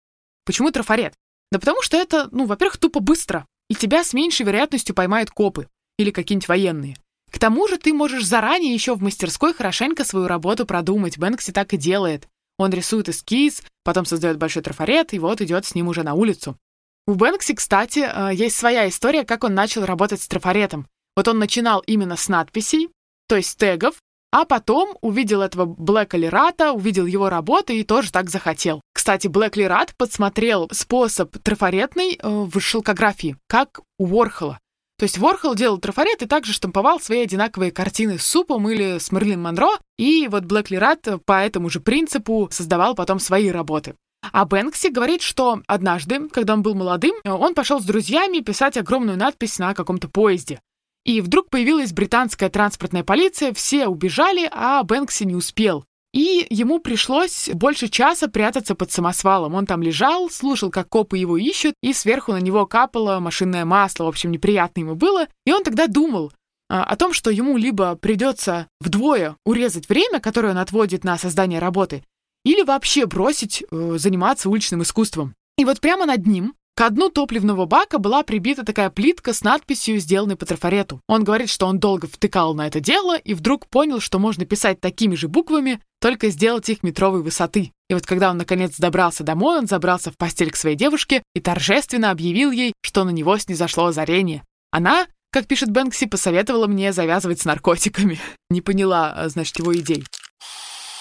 Почему 0.47 0.71
трафарет? 0.71 1.15
Да 1.51 1.59
потому 1.59 1.83
что 1.83 1.97
это, 1.97 2.29
ну, 2.31 2.47
во-первых, 2.47 2.77
тупо 2.77 3.01
быстро 3.01 3.45
и 3.71 3.75
тебя 3.75 4.05
с 4.05 4.13
меньшей 4.13 4.45
вероятностью 4.45 4.95
поймают 4.95 5.31
копы 5.31 5.69
или 5.97 6.11
какие-нибудь 6.11 6.49
военные. 6.49 6.97
К 7.31 7.39
тому 7.39 7.69
же 7.69 7.79
ты 7.79 7.95
можешь 7.95 8.27
заранее 8.27 8.75
еще 8.75 8.95
в 8.95 9.03
мастерской 9.03 9.55
хорошенько 9.55 10.05
свою 10.05 10.27
работу 10.27 10.67
продумать. 10.67 11.17
Бэнкси 11.17 11.53
так 11.53 11.73
и 11.73 11.77
делает. 11.77 12.27
Он 12.59 12.73
рисует 12.73 13.09
эскиз, 13.09 13.63
потом 13.85 14.05
создает 14.05 14.37
большой 14.37 14.63
трафарет, 14.63 15.15
и 15.15 15.19
вот 15.21 15.41
идет 15.41 15.65
с 15.65 15.75
ним 15.75 15.89
уже 15.89 16.03
на 16.03 16.15
улицу. 16.15 16.59
У 17.07 17.15
Бэнкси, 17.15 17.55
кстати, 17.55 18.01
э, 18.01 18.35
есть 18.35 18.57
своя 18.57 18.89
история, 18.89 19.25
как 19.25 19.45
он 19.45 19.55
начал 19.55 19.85
работать 19.85 20.21
с 20.21 20.29
трафаретом. 20.29 20.87
Вот 21.17 21.29
он 21.29 21.39
начинал 21.39 21.81
именно 21.87 22.17
с 22.17 22.29
надписей, 22.29 22.89
то 23.29 23.37
есть 23.37 23.57
тегов, 23.57 23.95
а 24.33 24.45
потом 24.45 24.97
увидел 25.01 25.43
этого 25.43 25.65
Блэка 25.65 26.17
Лерата, 26.17 26.73
увидел 26.73 27.07
его 27.07 27.29
работу 27.29 27.73
и 27.73 27.85
тоже 27.85 28.11
так 28.11 28.31
захотел. 28.31 28.81
Кстати, 29.01 29.29
Блэк 29.29 29.57
Лерат 29.57 29.95
подсмотрел 29.97 30.69
способ 30.73 31.35
трафаретный 31.39 32.19
э, 32.21 32.29
в 32.29 32.61
шелкографии, 32.61 33.39
как 33.49 33.81
у 33.99 34.05
Ворхола. 34.05 34.59
То 34.99 35.05
есть 35.05 35.17
Ворхол 35.17 35.55
делал 35.55 35.79
трафарет 35.79 36.21
и 36.21 36.27
также 36.27 36.53
штамповал 36.53 37.01
свои 37.01 37.21
одинаковые 37.21 37.73
картины 37.73 38.19
с 38.19 38.27
Супом 38.27 38.69
или 38.69 38.99
с 38.99 39.11
Мерлин 39.11 39.41
Монро, 39.41 39.71
и 39.97 40.29
вот 40.29 40.45
Блэк 40.45 40.67
Лерат 40.69 41.09
по 41.25 41.43
этому 41.43 41.71
же 41.71 41.81
принципу 41.81 42.51
создавал 42.53 42.95
потом 42.95 43.21
свои 43.21 43.51
работы. 43.51 43.95
А 44.33 44.45
Бэнкси 44.45 44.89
говорит, 44.89 45.23
что 45.23 45.63
однажды, 45.67 46.29
когда 46.29 46.53
он 46.53 46.61
был 46.61 46.75
молодым, 46.75 47.15
он 47.25 47.55
пошел 47.55 47.81
с 47.81 47.87
друзьями 47.87 48.41
писать 48.41 48.77
огромную 48.77 49.17
надпись 49.17 49.59
на 49.59 49.73
каком-то 49.73 50.11
поезде. 50.11 50.61
И 51.07 51.23
вдруг 51.23 51.49
появилась 51.49 51.95
британская 51.95 52.51
транспортная 52.51 53.03
полиция, 53.03 53.55
все 53.55 53.87
убежали, 53.87 54.47
а 54.53 54.83
Бэнкси 54.83 55.25
не 55.25 55.37
успел. 55.37 55.87
И 56.13 56.47
ему 56.51 56.81
пришлось 56.81 57.49
больше 57.53 57.89
часа 57.89 58.27
прятаться 58.29 58.75
под 58.75 58.91
самосвалом. 58.91 59.55
Он 59.55 59.67
там 59.67 59.81
лежал, 59.81 60.29
слушал, 60.29 60.71
как 60.71 60.89
копы 60.89 61.19
его 61.19 61.37
ищут, 61.37 61.75
и 61.83 61.93
сверху 61.93 62.33
на 62.33 62.41
него 62.41 62.67
капало 62.67 63.21
машинное 63.21 63.65
масло. 63.65 64.05
В 64.05 64.09
общем, 64.09 64.33
неприятно 64.33 64.81
ему 64.81 64.97
было. 64.97 65.29
И 65.47 65.53
он 65.53 65.63
тогда 65.63 65.87
думал 65.87 66.33
а, 66.69 66.83
о 66.83 66.97
том, 66.97 67.13
что 67.13 67.31
ему 67.31 67.57
либо 67.57 67.95
придется 67.95 68.67
вдвое 68.81 69.37
урезать 69.45 69.89
время, 69.89 70.19
которое 70.19 70.51
он 70.51 70.59
отводит 70.59 71.05
на 71.05 71.17
создание 71.17 71.61
работы, 71.61 72.03
или 72.45 72.63
вообще 72.63 73.07
бросить 73.07 73.63
э, 73.71 73.95
заниматься 73.99 74.49
уличным 74.49 74.83
искусством. 74.83 75.35
И 75.59 75.65
вот 75.65 75.81
прямо 75.81 76.07
над 76.07 76.27
ним 76.27 76.55
к 76.75 76.91
дну 76.91 77.11
топливного 77.11 77.67
бака 77.67 77.99
была 77.99 78.23
прибита 78.23 78.65
такая 78.65 78.89
плитка 78.89 79.33
с 79.35 79.43
надписью, 79.43 79.99
сделанной 80.01 80.37
по 80.37 80.47
трафарету. 80.47 81.01
Он 81.09 81.25
говорит, 81.25 81.51
что 81.51 81.67
он 81.67 81.79
долго 81.79 82.07
втыкал 82.07 82.55
на 82.55 82.67
это 82.67 82.81
дело 82.81 83.19
и 83.19 83.35
вдруг 83.35 83.67
понял, 83.67 84.01
что 84.01 84.19
можно 84.19 84.47
писать 84.47 84.81
такими 84.81 85.15
же 85.15 85.29
буквами, 85.29 85.81
только 86.01 86.31
сделать 86.31 86.69
их 86.69 86.83
метровой 86.83 87.23
высоты. 87.23 87.73
И 87.89 87.95
вот 87.95 88.07
когда 88.07 88.31
он 88.31 88.39
наконец 88.39 88.77
добрался 88.79 89.23
домой, 89.23 89.59
он 89.59 89.67
забрался 89.67 90.11
в 90.11 90.17
постель 90.17 90.51
к 90.51 90.57
своей 90.57 90.77
девушке 90.77 91.23
и 91.35 91.41
торжественно 91.41 92.11
объявил 92.11 92.51
ей, 92.51 92.73
что 92.83 93.05
на 93.05 93.11
него 93.11 93.37
снизошло 93.39 93.87
озарение. 93.87 94.43
Она, 94.71 95.07
как 95.31 95.47
пишет 95.47 95.71
Бэнкси, 95.71 96.07
посоветовала 96.07 96.67
мне 96.67 96.93
завязывать 96.93 97.41
с 97.41 97.45
наркотиками. 97.45 98.19
Не 98.51 98.63
поняла, 98.63 99.13
а, 99.13 99.29
значит, 99.29 99.59
его 99.59 99.75
идей. 99.75 100.05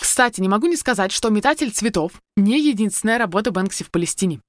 Кстати, 0.01 0.41
не 0.41 0.47
могу 0.47 0.67
не 0.67 0.77
сказать, 0.77 1.11
что 1.11 1.29
«Метатель 1.29 1.71
цветов» 1.71 2.13
не 2.37 2.59
единственная 2.59 3.17
работа 3.17 3.51
Бэнкси 3.51 3.83
в 3.83 3.91
Палестине. 3.91 4.41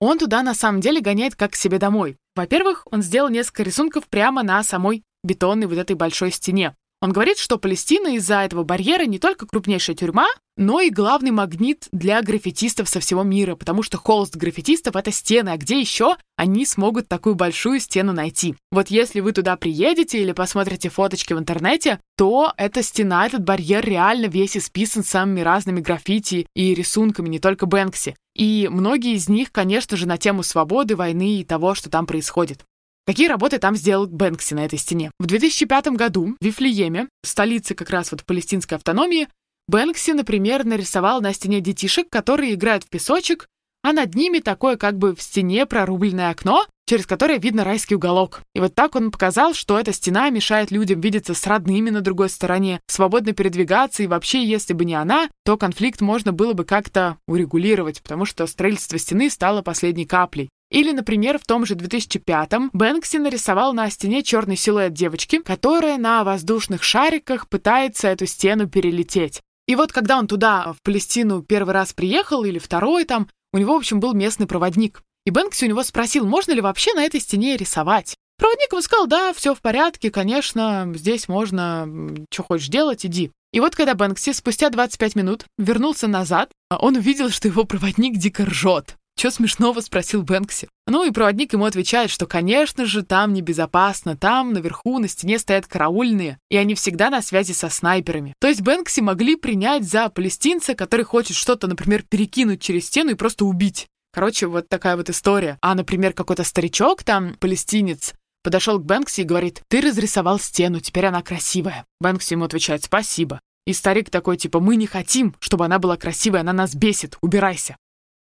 Он 0.00 0.18
туда 0.18 0.42
на 0.42 0.54
самом 0.54 0.80
деле 0.80 1.00
гоняет 1.00 1.36
как 1.36 1.52
к 1.52 1.56
себе 1.56 1.78
домой. 1.78 2.16
Во-первых, 2.34 2.86
он 2.90 3.02
сделал 3.02 3.28
несколько 3.28 3.62
рисунков 3.62 4.08
прямо 4.08 4.42
на 4.42 4.62
самой 4.62 5.02
бетонной 5.22 5.66
вот 5.66 5.78
этой 5.78 5.94
большой 5.94 6.30
стене. 6.30 6.74
Он 7.04 7.12
говорит, 7.12 7.36
что 7.36 7.58
Палестина 7.58 8.16
из-за 8.16 8.36
этого 8.36 8.62
барьера 8.62 9.04
не 9.04 9.18
только 9.18 9.44
крупнейшая 9.44 9.94
тюрьма, 9.94 10.26
но 10.56 10.80
и 10.80 10.88
главный 10.88 11.32
магнит 11.32 11.86
для 11.92 12.22
граффитистов 12.22 12.88
со 12.88 12.98
всего 12.98 13.22
мира, 13.22 13.56
потому 13.56 13.82
что 13.82 13.98
холст 13.98 14.36
граффитистов— 14.36 14.96
это 14.96 15.12
стены, 15.12 15.50
а 15.50 15.58
где 15.58 15.78
еще 15.78 16.16
они 16.36 16.64
смогут 16.64 17.06
такую 17.06 17.34
большую 17.34 17.80
стену 17.80 18.14
найти? 18.14 18.56
Вот 18.72 18.88
если 18.88 19.20
вы 19.20 19.32
туда 19.32 19.56
приедете 19.56 20.22
или 20.22 20.32
посмотрите 20.32 20.88
фоточки 20.88 21.34
в 21.34 21.38
интернете, 21.38 22.00
то 22.16 22.54
эта 22.56 22.82
стена, 22.82 23.26
этот 23.26 23.44
барьер 23.44 23.84
реально 23.84 24.24
весь 24.24 24.56
исписан 24.56 25.04
самыми 25.04 25.42
разными 25.42 25.82
граффити 25.82 26.46
и 26.54 26.72
рисунками, 26.72 27.28
не 27.28 27.38
только 27.38 27.66
Бэнкси. 27.66 28.16
И 28.34 28.66
многие 28.72 29.12
из 29.12 29.28
них, 29.28 29.52
конечно 29.52 29.98
же, 29.98 30.08
на 30.08 30.16
тему 30.16 30.42
свободы, 30.42 30.96
войны 30.96 31.40
и 31.40 31.44
того, 31.44 31.74
что 31.74 31.90
там 31.90 32.06
происходит. 32.06 32.64
Какие 33.06 33.28
работы 33.28 33.58
там 33.58 33.76
сделал 33.76 34.06
Бэнкси 34.06 34.54
на 34.54 34.64
этой 34.64 34.78
стене? 34.78 35.10
В 35.18 35.26
2005 35.26 35.88
году 35.88 36.36
в 36.40 36.44
Вифлееме, 36.44 37.08
столице 37.22 37.74
как 37.74 37.90
раз 37.90 38.10
вот 38.10 38.24
палестинской 38.24 38.78
автономии, 38.78 39.28
Бэнкси, 39.68 40.12
например, 40.12 40.64
нарисовал 40.64 41.20
на 41.20 41.34
стене 41.34 41.60
детишек, 41.60 42.08
которые 42.08 42.54
играют 42.54 42.84
в 42.84 42.88
песочек, 42.88 43.46
а 43.82 43.92
над 43.92 44.14
ними 44.14 44.38
такое 44.38 44.78
как 44.78 44.96
бы 44.96 45.14
в 45.14 45.20
стене 45.20 45.66
прорубленное 45.66 46.30
окно, 46.30 46.64
через 46.86 47.06
которое 47.06 47.38
видно 47.38 47.64
райский 47.64 47.94
уголок. 47.94 48.40
И 48.54 48.60
вот 48.60 48.74
так 48.74 48.96
он 48.96 49.10
показал, 49.10 49.52
что 49.52 49.78
эта 49.78 49.92
стена 49.92 50.30
мешает 50.30 50.70
людям 50.70 51.00
видеться 51.02 51.34
с 51.34 51.46
родными 51.46 51.90
на 51.90 52.00
другой 52.00 52.30
стороне, 52.30 52.80
свободно 52.86 53.34
передвигаться, 53.34 54.02
и 54.02 54.06
вообще, 54.06 54.42
если 54.42 54.72
бы 54.72 54.86
не 54.86 54.94
она, 54.94 55.28
то 55.44 55.58
конфликт 55.58 56.00
можно 56.00 56.32
было 56.32 56.54
бы 56.54 56.64
как-то 56.64 57.18
урегулировать, 57.28 58.02
потому 58.02 58.24
что 58.24 58.46
строительство 58.46 58.98
стены 58.98 59.28
стало 59.28 59.60
последней 59.60 60.06
каплей. 60.06 60.48
Или, 60.74 60.90
например, 60.90 61.38
в 61.38 61.46
том 61.46 61.64
же 61.64 61.76
2005-м 61.76 62.70
Бэнкси 62.72 63.18
нарисовал 63.18 63.74
на 63.74 63.88
стене 63.90 64.24
черный 64.24 64.56
силуэт 64.56 64.92
девочки, 64.92 65.38
которая 65.38 65.98
на 65.98 66.24
воздушных 66.24 66.82
шариках 66.82 67.48
пытается 67.48 68.08
эту 68.08 68.26
стену 68.26 68.68
перелететь. 68.68 69.40
И 69.68 69.76
вот 69.76 69.92
когда 69.92 70.18
он 70.18 70.26
туда, 70.26 70.72
в 70.72 70.82
Палестину, 70.82 71.42
первый 71.42 71.74
раз 71.74 71.92
приехал, 71.92 72.42
или 72.42 72.58
второй 72.58 73.04
там, 73.04 73.28
у 73.52 73.58
него, 73.58 73.74
в 73.74 73.76
общем, 73.76 74.00
был 74.00 74.14
местный 74.14 74.48
проводник. 74.48 75.02
И 75.24 75.30
Бэнкси 75.30 75.66
у 75.66 75.68
него 75.68 75.84
спросил, 75.84 76.26
можно 76.26 76.50
ли 76.50 76.60
вообще 76.60 76.92
на 76.94 77.04
этой 77.04 77.20
стене 77.20 77.56
рисовать. 77.56 78.16
Проводник 78.36 78.72
ему 78.72 78.82
сказал, 78.82 79.06
да, 79.06 79.32
все 79.32 79.54
в 79.54 79.60
порядке, 79.60 80.10
конечно, 80.10 80.92
здесь 80.96 81.28
можно, 81.28 81.88
что 82.32 82.42
хочешь 82.42 82.66
делать, 82.66 83.06
иди. 83.06 83.30
И 83.52 83.60
вот 83.60 83.76
когда 83.76 83.94
Бэнкси 83.94 84.32
спустя 84.32 84.70
25 84.70 85.14
минут 85.14 85.44
вернулся 85.56 86.08
назад, 86.08 86.50
он 86.68 86.96
увидел, 86.96 87.30
что 87.30 87.46
его 87.46 87.62
проводник 87.62 88.16
дико 88.16 88.44
ржет. 88.44 88.96
«Чё 89.16 89.30
смешного?»— 89.30 89.80
спросил 89.82 90.22
Бэнкси. 90.22 90.68
Ну 90.86 91.04
и 91.04 91.10
проводник 91.10 91.52
ему 91.52 91.64
отвечает, 91.64 92.10
что, 92.10 92.26
конечно 92.26 92.84
же, 92.84 93.02
там 93.02 93.32
небезопасно, 93.32 94.16
там 94.16 94.52
наверху 94.52 94.98
на 94.98 95.08
стене 95.08 95.38
стоят 95.38 95.66
караульные, 95.66 96.38
и 96.50 96.56
они 96.56 96.74
всегда 96.74 97.10
на 97.10 97.22
связи 97.22 97.52
со 97.52 97.70
снайперами. 97.70 98.34
То 98.40 98.48
есть 98.48 98.60
Бэнкси 98.60 99.00
могли 99.00 99.36
принять 99.36 99.84
за 99.84 100.08
палестинца, 100.08 100.74
который 100.74 101.04
хочет 101.04 101.36
что-то, 101.36 101.66
например, 101.68 102.02
перекинуть 102.02 102.60
через 102.60 102.86
стену 102.86 103.12
и 103.12 103.14
просто 103.14 103.44
убить. 103.44 103.86
Короче, 104.12 104.46
вот 104.46 104.68
такая 104.68 104.96
вот 104.96 105.08
история. 105.10 105.58
А, 105.60 105.74
например, 105.74 106.12
какой-то 106.12 106.44
старичок 106.44 107.02
там, 107.02 107.34
палестинец, 107.40 108.14
подошел 108.42 108.78
к 108.78 108.84
Бэнкси 108.84 109.22
и 109.22 109.24
говорит, 109.24 109.62
ты 109.68 109.80
разрисовал 109.80 110.38
стену, 110.38 110.80
теперь 110.80 111.06
она 111.06 111.22
красивая. 111.22 111.86
Бэнкси 112.00 112.34
ему 112.34 112.44
отвечает, 112.44 112.84
спасибо. 112.84 113.40
И 113.66 113.72
старик 113.72 114.10
такой, 114.10 114.36
типа, 114.36 114.60
мы 114.60 114.76
не 114.76 114.86
хотим, 114.86 115.34
чтобы 115.40 115.64
она 115.64 115.78
была 115.78 115.96
красивая, 115.96 116.40
она 116.40 116.52
нас 116.52 116.74
бесит, 116.74 117.16
убирайся. 117.22 117.76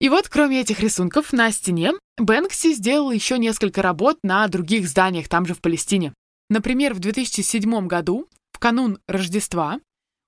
И 0.02 0.10
вот, 0.10 0.30
кроме 0.30 0.62
этих 0.62 0.80
рисунков, 0.80 1.32
на 1.32 1.52
стене 1.52 1.92
Бэнкси 2.18 2.74
сделал 2.74 3.12
еще 3.12 3.38
несколько 3.38 3.84
работ 3.84 4.18
на 4.24 4.48
других 4.48 4.88
зданиях 4.88 5.28
там 5.28 5.46
же 5.46 5.54
в 5.54 5.62
Палестине. 5.62 6.16
Например, 6.50 6.96
в 6.96 7.00
2007 7.00 7.86
году, 7.86 8.28
в 8.52 8.58
канун 8.58 8.98
Рождества, 9.08 9.80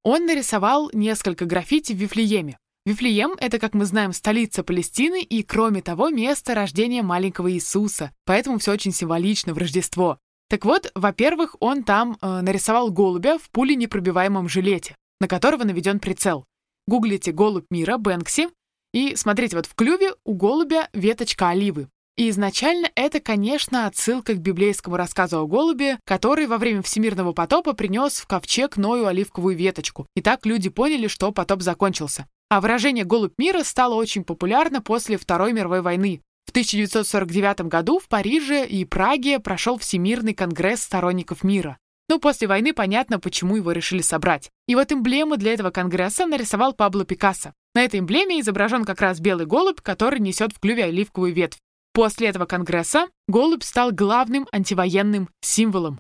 он 0.04 0.28
нарисовал 0.28 0.92
несколько 0.94 1.46
граффити 1.46 1.92
в 1.94 1.96
Вифлееме. 1.96 2.60
Вифлеем— 2.86 3.32
это, 3.40 3.58
как 3.58 3.74
мы 3.74 3.86
знаем, 3.86 4.14
столица 4.14 4.64
Палестины 4.64 5.24
и, 5.24 5.42
кроме 5.42 5.82
того, 5.82 6.10
место 6.10 6.54
рождения 6.54 7.02
маленького 7.02 7.52
Иисуса, 7.52 8.12
поэтому 8.26 8.60
все 8.60 8.74
очень 8.74 8.92
символично 8.92 9.56
в 9.56 9.58
Рождество. 9.58 10.20
Так 10.50 10.66
вот, 10.66 10.92
во-первых, 10.94 11.56
он 11.60 11.82
там 11.82 12.20
э, 12.22 12.42
нарисовал 12.42 12.92
голубя 12.92 13.40
в 13.40 13.50
пуленепробиваемом 13.50 14.48
жилете, 14.48 14.96
на 15.20 15.28
которого 15.28 15.64
наведен 15.64 16.00
прицел. 16.00 16.46
Гуглите 16.86 17.32
«Голубь 17.32 17.66
мира» 17.72 17.98
Бэнкси, 17.98 18.50
и 18.94 19.16
смотрите, 19.16 19.56
вот 19.56 19.66
в 19.66 19.76
клюве 19.76 20.14
у 20.24 20.34
голубя 20.34 20.88
веточка 20.94 21.50
оливы. 21.50 21.88
И 22.16 22.30
изначально 22.30 22.92
это, 22.94 23.20
конечно, 23.20 23.88
отсылка 23.88 24.34
к 24.34 24.40
библейскому 24.40 24.98
рассказу 24.98 25.40
о 25.40 25.48
голубе, 25.48 25.98
который 26.06 26.46
во 26.46 26.60
время 26.60 26.84
всемирного 26.84 27.34
потопа 27.34 27.74
принес 27.74 28.20
в 28.20 28.28
ковчег 28.28 28.78
Ною 28.78 29.08
оливковую 29.08 29.58
веточку. 29.58 30.06
И 30.16 30.22
так 30.22 30.46
люди 30.46 30.70
поняли, 30.70 31.08
что 31.08 31.32
потоп 31.32 31.64
закончился. 31.64 32.28
А 32.50 32.62
выражение 32.62 33.04
«голубь 33.04 33.34
мира» 33.40 33.64
стало 33.64 33.96
очень 33.96 34.24
популярно 34.24 34.80
после 34.80 35.18
Второй 35.18 35.54
мировой 35.54 35.82
войны. 35.82 36.22
В 36.46 36.52
1949 36.52 37.62
году 37.62 37.98
в 37.98 38.08
Париже 38.08 38.64
и 38.64 38.86
Праге 38.86 39.40
прошел 39.40 39.80
Всемирный 39.80 40.36
конгресс 40.36 40.84
сторонников 40.84 41.44
мира. 41.44 41.80
Ну, 42.10 42.20
после 42.20 42.48
войны 42.48 42.74
понятно, 42.74 43.20
почему 43.20 43.56
его 43.56 43.72
решили 43.72 44.04
собрать. 44.04 44.52
И 44.68 44.76
вот 44.76 44.92
эмблему 44.92 45.38
для 45.38 45.54
этого 45.54 45.72
конгресса 45.72 46.28
нарисовал 46.28 46.74
Пабло 46.74 47.06
Пикассо. 47.06 47.54
На 47.76 47.84
этой 47.84 48.00
эмблеме 48.00 48.40
изображен 48.40 48.86
как 48.86 49.02
раз 49.02 49.20
белый 49.20 49.46
голубь, 49.46 49.82
который 49.82 50.20
несет 50.20 50.54
в 50.54 50.60
клюве 50.60 50.86
оливковую 50.86 51.34
ветвь. 51.34 51.58
После 51.94 52.28
этого 52.28 52.46
конгресса 52.46 53.08
голубь 53.28 53.64
стал 53.64 53.92
главным 53.92 54.48
антивоенным 54.52 55.30
символом. 55.42 56.00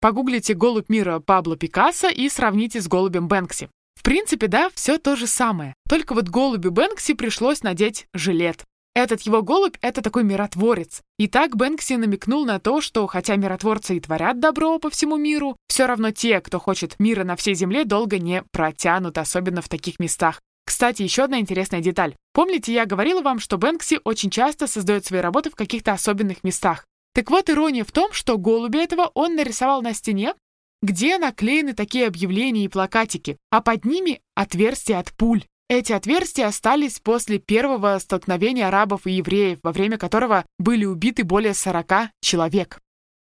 Погуглите 0.00 0.54
«Голубь 0.54 0.88
мира» 0.88 1.18
Пабло 1.18 1.56
Пикассо 1.56 2.08
и 2.08 2.28
сравните 2.28 2.80
с 2.80 2.86
голубем 2.86 3.26
Бэнкси. 3.26 3.68
В 3.96 4.04
принципе, 4.04 4.46
да, 4.46 4.70
все 4.72 4.98
то 4.98 5.16
же 5.16 5.26
самое. 5.26 5.74
Только 5.88 6.14
вот 6.14 6.28
голубю 6.28 6.70
Бэнкси 6.70 7.14
пришлось 7.14 7.64
надеть 7.64 8.06
жилет. 8.14 8.64
Этот 8.94 9.22
его 9.22 9.42
голубь— 9.42 9.76
это 9.80 10.00
такой 10.00 10.22
миротворец. 10.22 11.02
И 11.18 11.26
так 11.26 11.56
Бэнкси 11.56 11.94
намекнул 11.94 12.44
на 12.44 12.60
то, 12.60 12.80
что 12.80 13.06
хотя 13.08 13.34
миротворцы 13.34 13.96
и 13.96 14.00
творят 14.00 14.38
добро 14.38 14.78
по 14.78 14.88
всему 14.88 15.16
миру, 15.16 15.56
все 15.68 15.86
равно 15.86 16.12
те, 16.12 16.40
кто 16.40 16.60
хочет 16.60 16.98
мира 17.00 17.24
на 17.24 17.34
всей 17.34 17.54
земле, 17.54 17.84
долго 17.84 18.18
не 18.18 18.42
протянут, 18.52 19.18
особенно 19.18 19.62
в 19.62 19.68
таких 19.68 19.98
местах. 19.98 20.40
Кстати, 20.68 21.00
еще 21.00 21.24
одна 21.24 21.40
интересная 21.40 21.80
деталь. 21.80 22.14
Помните, 22.34 22.74
я 22.74 22.84
говорила 22.84 23.22
вам, 23.22 23.38
что 23.38 23.56
Бэнкси 23.56 24.00
очень 24.04 24.28
часто 24.28 24.66
создает 24.66 25.02
свои 25.02 25.20
работы 25.20 25.48
в 25.48 25.54
каких-то 25.54 25.94
особенных 25.94 26.44
местах. 26.44 26.84
Так 27.14 27.30
вот, 27.30 27.48
ирония 27.48 27.84
в 27.84 27.90
том, 27.90 28.12
что 28.12 28.36
голубя 28.36 28.82
этого 28.82 29.10
он 29.14 29.34
нарисовал 29.34 29.80
на 29.80 29.94
стене, 29.94 30.34
где 30.82 31.16
наклеены 31.16 31.72
такие 31.72 32.06
объявления 32.06 32.66
и 32.66 32.68
плакатики, 32.68 33.38
а 33.50 33.62
под 33.62 33.86
ними 33.86 34.20
отверстия 34.34 34.98
от 34.98 35.10
пуль. 35.14 35.42
Эти 35.70 35.94
отверстия 35.94 36.46
остались 36.46 37.00
после 37.00 37.38
первого 37.38 37.98
столкновения 37.98 38.68
арабов 38.68 39.06
и 39.06 39.12
евреев, 39.12 39.60
во 39.62 39.72
время 39.72 39.96
которого 39.96 40.44
были 40.58 40.84
убиты 40.84 41.24
более 41.24 41.54
40 41.54 42.10
человек. 42.20 42.78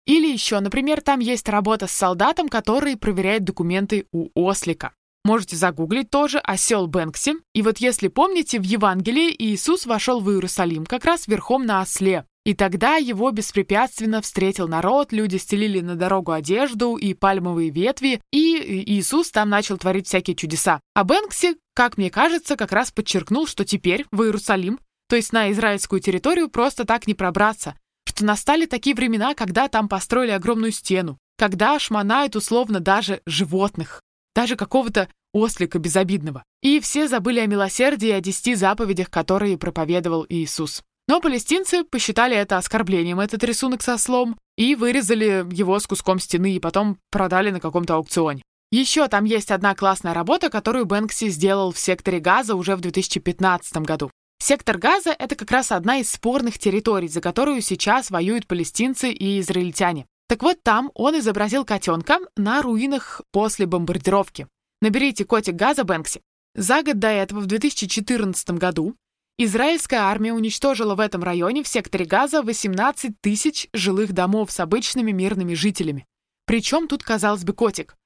Или 0.05 0.27
еще, 0.27 0.59
например, 0.59 1.01
там 1.01 1.21
есть 1.21 1.49
работа 1.49 1.87
с 1.87 1.93
солдатом, 1.93 2.49
который 2.49 2.97
проверяет 2.97 3.45
документы 3.45 4.07
у 4.11 4.31
ослика. 4.35 4.95
Можете 5.25 5.57
загуглить 5.57 6.11
тоже 6.11 6.39
«Осел 6.39 6.87
Бэнкси». 6.87 7.35
И 7.55 7.63
вот 7.63 7.79
если 7.79 8.09
помните, 8.09 8.59
в 8.59 8.63
Евангелии 8.63 9.35
Иисус 9.39 9.85
вошел 9.85 10.21
в 10.21 10.31
Иерусалим 10.31 10.87
как 10.87 11.05
раз 11.05 11.29
верхом 11.29 11.67
на 11.67 11.83
осле. 11.83 12.25
И 12.47 12.55
тогда 12.55 12.97
его 12.97 13.31
беспрепятственно 13.31 14.23
встретил 14.23 14.67
народ, 14.67 15.13
люди 15.13 15.37
стелили 15.37 15.81
на 15.81 15.95
дорогу 15.95 16.33
одежду 16.33 16.97
и 16.97 17.13
пальмовые 17.13 17.69
ветви, 17.69 18.23
и 18.33 18.83
Иисус 18.87 19.31
там 19.31 19.51
начал 19.51 19.77
творить 19.77 20.07
всякие 20.07 20.35
чудеса. 20.35 20.81
А 20.95 21.05
Бэнкси, 21.05 21.57
как 21.75 21.99
мне 21.99 22.11
кажется, 22.11 22.57
как 22.57 22.73
раз 22.73 22.91
подчеркнул, 22.91 23.47
что 23.47 23.67
теперь 23.67 24.07
в 24.11 24.23
Иерусалим, 24.23 24.81
то 25.11 25.17
есть 25.17 25.35
на 25.35 25.53
израильскую 25.53 26.01
территорию, 26.01 26.49
просто 26.49 26.87
так 26.87 27.07
не 27.07 27.13
пробраться, 27.13 27.75
что 28.07 28.25
настали 28.25 28.65
такие 28.65 28.97
времена, 28.97 29.35
когда 29.35 29.69
там 29.69 29.87
построили 29.87 30.31
огромную 30.31 30.73
стену, 30.73 31.19
когда 31.37 31.79
шмонают 31.79 32.37
условно 32.37 32.81
даже 32.81 33.21
животных 33.27 34.01
даже 34.35 34.57
какого-то 34.57 35.09
ослика 35.33 35.79
безобидного. 35.79 36.45
И 36.63 36.81
все 36.81 37.09
забыли 37.09 37.41
о 37.41 37.47
милосердии 37.47 38.09
и 38.09 38.13
о 38.13 38.21
десяти 38.21 38.55
заповедях, 38.55 39.11
которые 39.11 39.59
проповедовал 39.59 40.27
Иисус. 40.29 40.83
Но 41.09 41.21
палестинцы 41.21 41.85
посчитали 41.85 42.37
это 42.37 42.57
оскорблением, 42.57 43.21
этот 43.21 43.43
рисунок 43.43 43.83
со 43.83 43.99
слом, 43.99 44.39
и 44.57 44.75
вырезали 44.75 45.45
его 45.51 45.79
с 45.79 45.87
куском 45.87 46.21
стены 46.21 46.55
и 46.55 46.61
потом 46.61 46.99
продали 47.11 47.51
на 47.51 47.61
каком-то 47.61 47.95
аукционе. 47.95 48.43
Еще 48.71 49.09
там 49.09 49.25
есть 49.25 49.51
одна 49.51 49.75
классная 49.75 50.15
работа, 50.15 50.49
которую 50.51 50.87
Бэнкси 50.87 51.31
сделал 51.31 51.73
в 51.73 51.79
секторе 51.79 52.21
Газа 52.21 52.55
уже 52.55 52.77
в 52.77 52.81
2015 52.81 53.79
году. 53.79 54.13
Сектор 54.39 54.79
Газа— 54.79 55.11
это 55.19 55.35
как 55.35 55.51
раз 55.51 55.73
одна 55.73 55.99
из 55.99 56.11
спорных 56.11 56.59
территорий, 56.59 57.09
за 57.09 57.21
которую 57.21 57.61
сейчас 57.61 58.11
воюют 58.11 58.47
палестинцы 58.47 59.11
и 59.11 59.41
израильтяне. 59.41 60.07
Так 60.31 60.45
вот 60.45 60.63
там 60.63 60.93
он 60.95 61.19
изобразил 61.19 61.65
котенка 61.65 62.21
на 62.37 62.63
руинах 62.63 63.21
после 63.33 63.67
бомбардировки. 63.67 64.47
Наберите 64.81 65.25
котик 65.25 65.57
Газа 65.57 65.83
Бэнкси. 65.83 66.21
За 66.55 66.85
год 66.85 67.01
до 67.01 67.09
этого, 67.09 67.41
в 67.41 67.47
2014 67.47 68.51
году, 68.51 68.95
израильская 69.39 69.97
армия 69.97 70.33
уничтожила 70.33 70.95
в 70.95 71.01
этом 71.01 71.25
районе, 71.25 71.65
в 71.65 71.69
секторе 71.69 72.05
Газа, 72.05 72.43
18 72.43 73.21
тысяч 73.21 73.67
жилых 73.73 74.13
домов 74.13 74.53
с 74.53 74.61
обычными 74.61 75.11
мирными 75.11 75.55
жителями. 75.55 76.07
Причем 76.47 76.87
тут, 76.87 77.03
казалось 77.03 77.43
бы, 77.43 77.53
котик. 77.53 77.97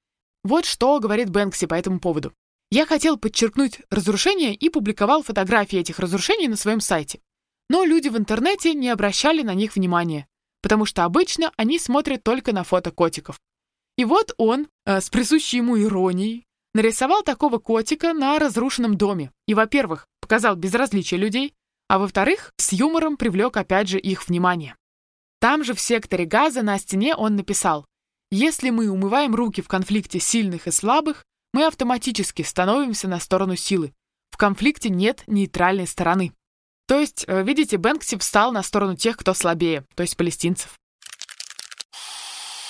Вот 0.44 0.64
что 0.64 0.98
говорит 1.00 1.28
Бэнкси 1.28 1.66
по 1.66 1.74
этому 1.74 2.00
поводу. 2.00 2.32
Я 2.70 2.87
хотел 2.87 3.18
подчеркнуть 3.18 3.80
разрушения 3.90 4.54
и 4.54 4.70
публиковал 4.70 5.22
фотографии 5.22 5.78
этих 5.78 5.98
разрушений 5.98 6.48
на 6.48 6.56
своем 6.56 6.80
сайте. 6.80 7.20
Но 7.68 7.84
люди 7.84 8.08
в 8.08 8.16
интернете 8.16 8.72
не 8.72 8.88
обращали 8.88 9.42
на 9.42 9.52
них 9.52 9.76
внимания 9.76 10.26
потому 10.64 10.87
что 10.87 11.05
обычно 11.05 11.53
они 11.59 11.79
смотрят 11.79 12.24
только 12.24 12.55
на 12.55 12.64
фото 12.64 12.90
котиков. 12.90 13.38
И 13.98 14.07
вот 14.07 14.33
он, 14.38 14.66
э, 14.87 15.03
с 15.03 15.11
присущей 15.11 15.59
ему 15.59 15.79
иронией, 15.79 16.46
нарисовал 16.72 17.22
такого 17.22 17.59
котика 17.59 18.14
на 18.14 18.38
разрушенном 18.38 18.96
доме. 18.96 19.31
И, 19.46 19.53
во-первых, 19.53 20.07
показал 20.22 20.57
безразличие 20.57 21.20
людей, 21.20 21.53
а 21.87 21.98
во-вторых, 21.98 22.50
с 22.57 22.72
юмором 22.72 23.18
привлек 23.18 23.59
опять 23.59 23.88
же 23.88 23.98
их 23.98 24.27
внимание. 24.27 24.74
Там 25.38 25.64
же 25.64 25.74
в 25.74 25.81
секторе 25.83 26.24
газа 26.24 26.62
на 26.62 26.79
стене 26.79 27.14
он 27.14 27.37
написал 27.37 27.85
«Если 28.31 28.70
мы 28.70 28.88
умываем 28.88 29.35
руки 29.35 29.61
в 29.61 29.68
конфликте 29.68 30.18
сильных 30.18 30.66
и 30.66 30.70
слабых, 30.70 31.27
мы 31.53 31.66
автоматически 31.66 32.40
становимся 32.40 33.07
на 33.07 33.20
сторону 33.20 33.55
силы. 33.55 33.92
В 34.31 34.38
конфликте 34.38 34.88
нет 34.88 35.24
нейтральной 35.27 35.87
стороны». 35.87 36.33
То 36.87 36.99
есть, 36.99 37.25
э, 37.27 37.42
видите, 37.42 37.79
Бэнкси 37.79 38.18
встал 38.18 38.53
на 38.53 38.62
сторону 38.62 38.97
тех, 38.97 39.16
кто 39.16 39.35
слабее, 39.35 39.85
то 39.94 40.03
есть 40.03 40.16
палестинцев. 40.16 40.79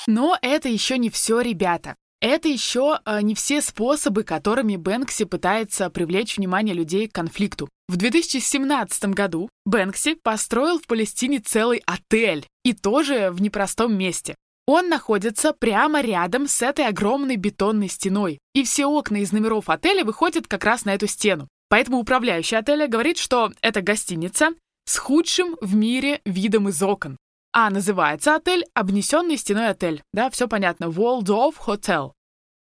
Но 0.07 0.39
это 0.43 0.69
еще 0.69 0.99
не 0.99 1.11
все, 1.11 1.41
ребята. 1.41 1.97
Это 2.21 2.49
еще 2.49 3.01
э, 3.05 3.21
не 3.23 3.35
все 3.35 3.61
способы, 3.61 4.23
которыми 4.23 4.77
Бэнкси 4.77 5.25
пытается 5.25 5.91
привлечь 5.91 6.37
внимание 6.37 6.75
людей 6.75 7.09
к 7.09 7.15
конфликту. 7.15 7.69
В 7.89 7.97
2017 7.97 9.07
году 9.07 9.51
Бэнкси 9.67 10.15
построил 10.15 10.79
в 10.79 10.87
Палестине 10.87 11.41
целый 11.41 11.83
отель, 11.85 12.47
и 12.65 12.73
тоже 12.73 13.31
в 13.31 13.43
непростом 13.43 13.97
месте. 13.97 14.37
Он 14.67 14.89
находится 14.89 15.53
прямо 15.53 16.01
рядом 16.01 16.49
с 16.49 16.63
этой 16.63 16.87
огромной 16.87 17.37
бетонной 17.37 17.89
стеной, 17.89 18.39
и 18.55 18.65
все 18.65 18.87
окна 18.87 19.19
из 19.19 19.33
номеров 19.33 19.69
отеля 19.69 20.05
выходят 20.05 20.47
как 20.47 20.65
раз 20.65 20.87
на 20.87 20.95
эту 20.95 21.07
стену. 21.07 21.49
Поэтому 21.75 21.99
управляющий 21.99 22.55
отеля 22.55 22.87
говорит, 22.87 23.19
что 23.19 23.53
это 23.61 23.83
гостиница 23.83 24.51
с 24.85 24.97
худшим 24.97 25.57
в 25.61 25.75
мире 25.75 26.21
видом 26.25 26.69
из 26.69 26.81
окон. 26.81 27.17
А 27.53 27.69
называется 27.69 28.37
отель 28.37 28.65
«Обнесенный 28.75 29.37
стеной 29.37 29.71
отель». 29.71 30.01
Да, 30.13 30.31
все 30.31 30.47
понятно. 30.47 30.85
Walled 30.85 31.25
Off 31.25 31.55
Hotel. 31.67 32.13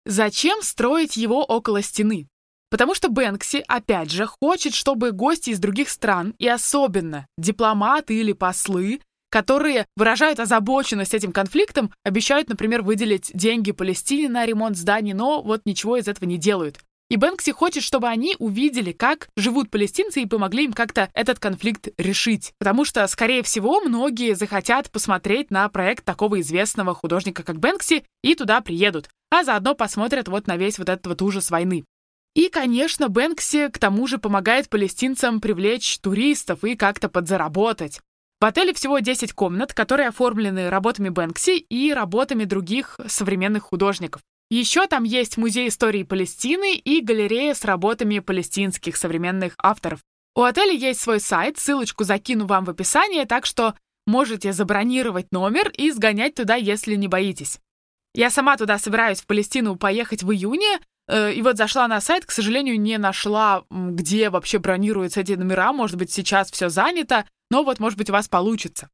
Зачем 0.05 0.61
строить 0.61 1.17
его 1.17 1.43
около 1.43 1.81
стены? 1.81 2.29
Потому 2.69 2.95
что 2.95 3.09
Бэнкси, 3.09 3.65
опять 3.67 4.11
же, 4.11 4.27
хочет, 4.27 4.73
чтобы 4.73 5.11
гости 5.11 5.49
из 5.49 5.59
других 5.59 5.89
стран, 5.89 6.33
и 6.39 6.47
особенно 6.47 7.27
дипломаты 7.37 8.15
или 8.15 8.31
послы, 8.31 9.01
которые 9.29 9.87
выражают 9.97 10.39
озабоченность 10.39 11.13
этим 11.13 11.33
конфликтом, 11.33 11.93
обещают, 12.05 12.47
например, 12.47 12.81
выделить 12.81 13.29
деньги 13.33 13.73
Палестине 13.73 14.29
на 14.29 14.45
ремонт 14.45 14.77
зданий, 14.77 15.11
но 15.11 15.41
вот 15.41 15.63
ничего 15.65 15.97
из 15.97 16.07
этого 16.07 16.29
не 16.29 16.37
делают. 16.37 16.79
И 17.11 17.17
Бэнкси 17.17 17.51
хочет, 17.51 17.83
чтобы 17.83 18.07
они 18.07 18.37
увидели, 18.39 18.93
как 18.93 19.27
живут 19.35 19.69
палестинцы 19.69 20.21
и 20.21 20.25
помогли 20.25 20.63
им 20.63 20.71
как-то 20.71 21.09
этот 21.13 21.39
конфликт 21.39 21.89
решить. 21.97 22.53
Потому 22.57 22.85
что, 22.85 23.05
скорее 23.07 23.43
всего, 23.43 23.81
многие 23.81 24.33
захотят 24.33 24.89
посмотреть 24.89 25.51
на 25.51 25.67
проект 25.67 26.05
такого 26.05 26.39
известного 26.39 26.95
художника, 26.95 27.43
как 27.43 27.59
Бэнкси, 27.59 28.05
и 28.23 28.33
туда 28.33 28.61
приедут. 28.61 29.09
А 29.29 29.43
заодно 29.43 29.75
посмотрят 29.75 30.29
вот 30.29 30.47
на 30.47 30.55
весь 30.55 30.79
вот 30.79 30.87
этот 30.87 31.05
вот 31.05 31.21
ужас 31.21 31.51
войны. 31.51 31.83
И, 32.33 32.47
конечно, 32.47 33.09
Бэнкси 33.09 33.67
к 33.67 33.77
тому 33.77 34.07
же 34.07 34.17
помогает 34.17 34.69
палестинцам 34.69 35.41
привлечь 35.41 35.99
туристов 35.99 36.63
и 36.63 36.77
как-то 36.77 37.09
подзаработать. 37.09 37.99
В 38.39 38.45
отеле 38.45 38.73
всего 38.73 38.99
10 38.99 39.33
комнат, 39.33 39.73
которые 39.73 40.07
оформлены 40.07 40.69
работами 40.69 41.09
Бэнкси 41.09 41.57
и 41.57 41.91
работами 41.91 42.45
других 42.45 43.01
современных 43.05 43.63
художников. 43.63 44.21
Еще 44.51 44.85
там 44.85 45.05
есть 45.05 45.37
музей 45.37 45.69
истории 45.69 46.03
Палестины 46.03 46.75
и 46.75 46.99
галерея 46.99 47.53
с 47.53 47.63
работами 47.63 48.19
палестинских 48.19 48.97
современных 48.97 49.53
авторов. 49.57 50.01
У 50.35 50.41
отеля 50.41 50.73
есть 50.73 50.99
свой 50.99 51.21
сайт, 51.21 51.57
ссылочку 51.57 52.03
закину 52.03 52.47
вам 52.47 52.65
в 52.65 52.69
описании, 52.69 53.23
так 53.23 53.45
что 53.45 53.75
можете 54.05 54.51
забронировать 54.51 55.31
номер 55.31 55.69
и 55.69 55.89
сгонять 55.91 56.35
туда, 56.35 56.55
если 56.55 56.95
не 56.95 57.07
боитесь. 57.07 57.59
Я 58.13 58.29
сама 58.29 58.57
туда 58.57 58.77
собираюсь 58.77 59.21
в 59.21 59.25
Палестину 59.25 59.77
поехать 59.77 60.21
в 60.21 60.29
июне, 60.33 60.81
э, 61.07 61.31
и 61.31 61.41
вот 61.41 61.55
зашла 61.55 61.87
на 61.87 62.01
сайт, 62.01 62.25
к 62.25 62.31
сожалению, 62.31 62.77
не 62.77 62.97
нашла, 62.97 63.63
где 63.69 64.29
вообще 64.29 64.59
бронируются 64.59 65.21
эти 65.21 65.31
номера, 65.31 65.71
может 65.71 65.95
быть, 65.95 66.11
сейчас 66.11 66.51
все 66.51 66.67
занято, 66.67 67.25
но 67.49 67.63
вот, 67.63 67.79
может 67.79 67.97
быть, 67.97 68.09
у 68.09 68.13
вас 68.13 68.27
получится. 68.27 68.89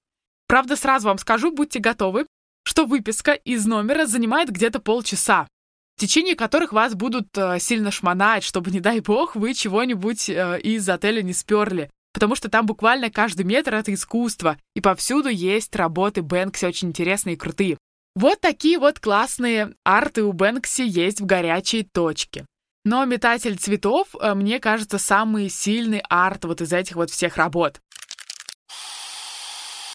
Правда, 0.47 0.75
сразу 0.75 1.07
вам 1.07 1.17
скажу, 1.17 1.51
будьте 1.51 1.79
готовы, 1.79 2.27
что 2.67 2.85
выписка 2.85 3.31
из 3.31 3.65
номера 3.65 4.05
занимает 4.05 4.49
где-то 4.49 4.79
полчаса, 4.79 5.47
в 5.95 6.01
течение 6.01 6.35
которых 6.35 6.73
вас 6.73 6.95
будут 6.95 7.29
э, 7.37 7.59
сильно 7.59 7.91
шмонать, 7.91 8.43
чтобы, 8.43 8.71
не 8.71 8.81
дай 8.81 8.99
бог, 8.99 9.37
вы 9.37 9.53
чего-нибудь 9.53 10.29
э, 10.29 10.59
из 10.59 10.87
отеля 10.89 11.21
не 11.21 11.31
сперли. 11.31 11.89
Потому 12.13 12.35
что 12.35 12.49
там 12.49 12.65
буквально 12.65 13.09
каждый 13.09 13.45
метр— 13.45 13.73
это 13.75 13.93
искусство, 13.93 14.57
и 14.75 14.81
повсюду 14.81 15.29
есть 15.29 15.73
работы 15.77 16.21
Бэнкси 16.21 16.65
очень 16.65 16.89
интересные 16.89 17.35
и 17.35 17.37
крутые. 17.37 17.77
Вот 18.15 18.41
такие 18.41 18.77
вот 18.79 18.99
классные 18.99 19.73
арты 19.85 20.23
у 20.23 20.33
Бэнкси 20.33 20.81
есть 20.81 21.21
в 21.21 21.25
горячей 21.25 21.83
точке. 21.83 22.45
Но 22.83 23.05
«Метатель 23.05 23.57
цветов», 23.57 24.09
э, 24.19 24.33
мне 24.33 24.59
кажется, 24.59 24.97
самый 24.97 25.49
сильный 25.49 26.03
арт 26.09 26.43
вот 26.43 26.59
из 26.59 26.73
этих 26.73 26.97
вот 26.97 27.11
всех 27.11 27.37
работ. 27.37 27.79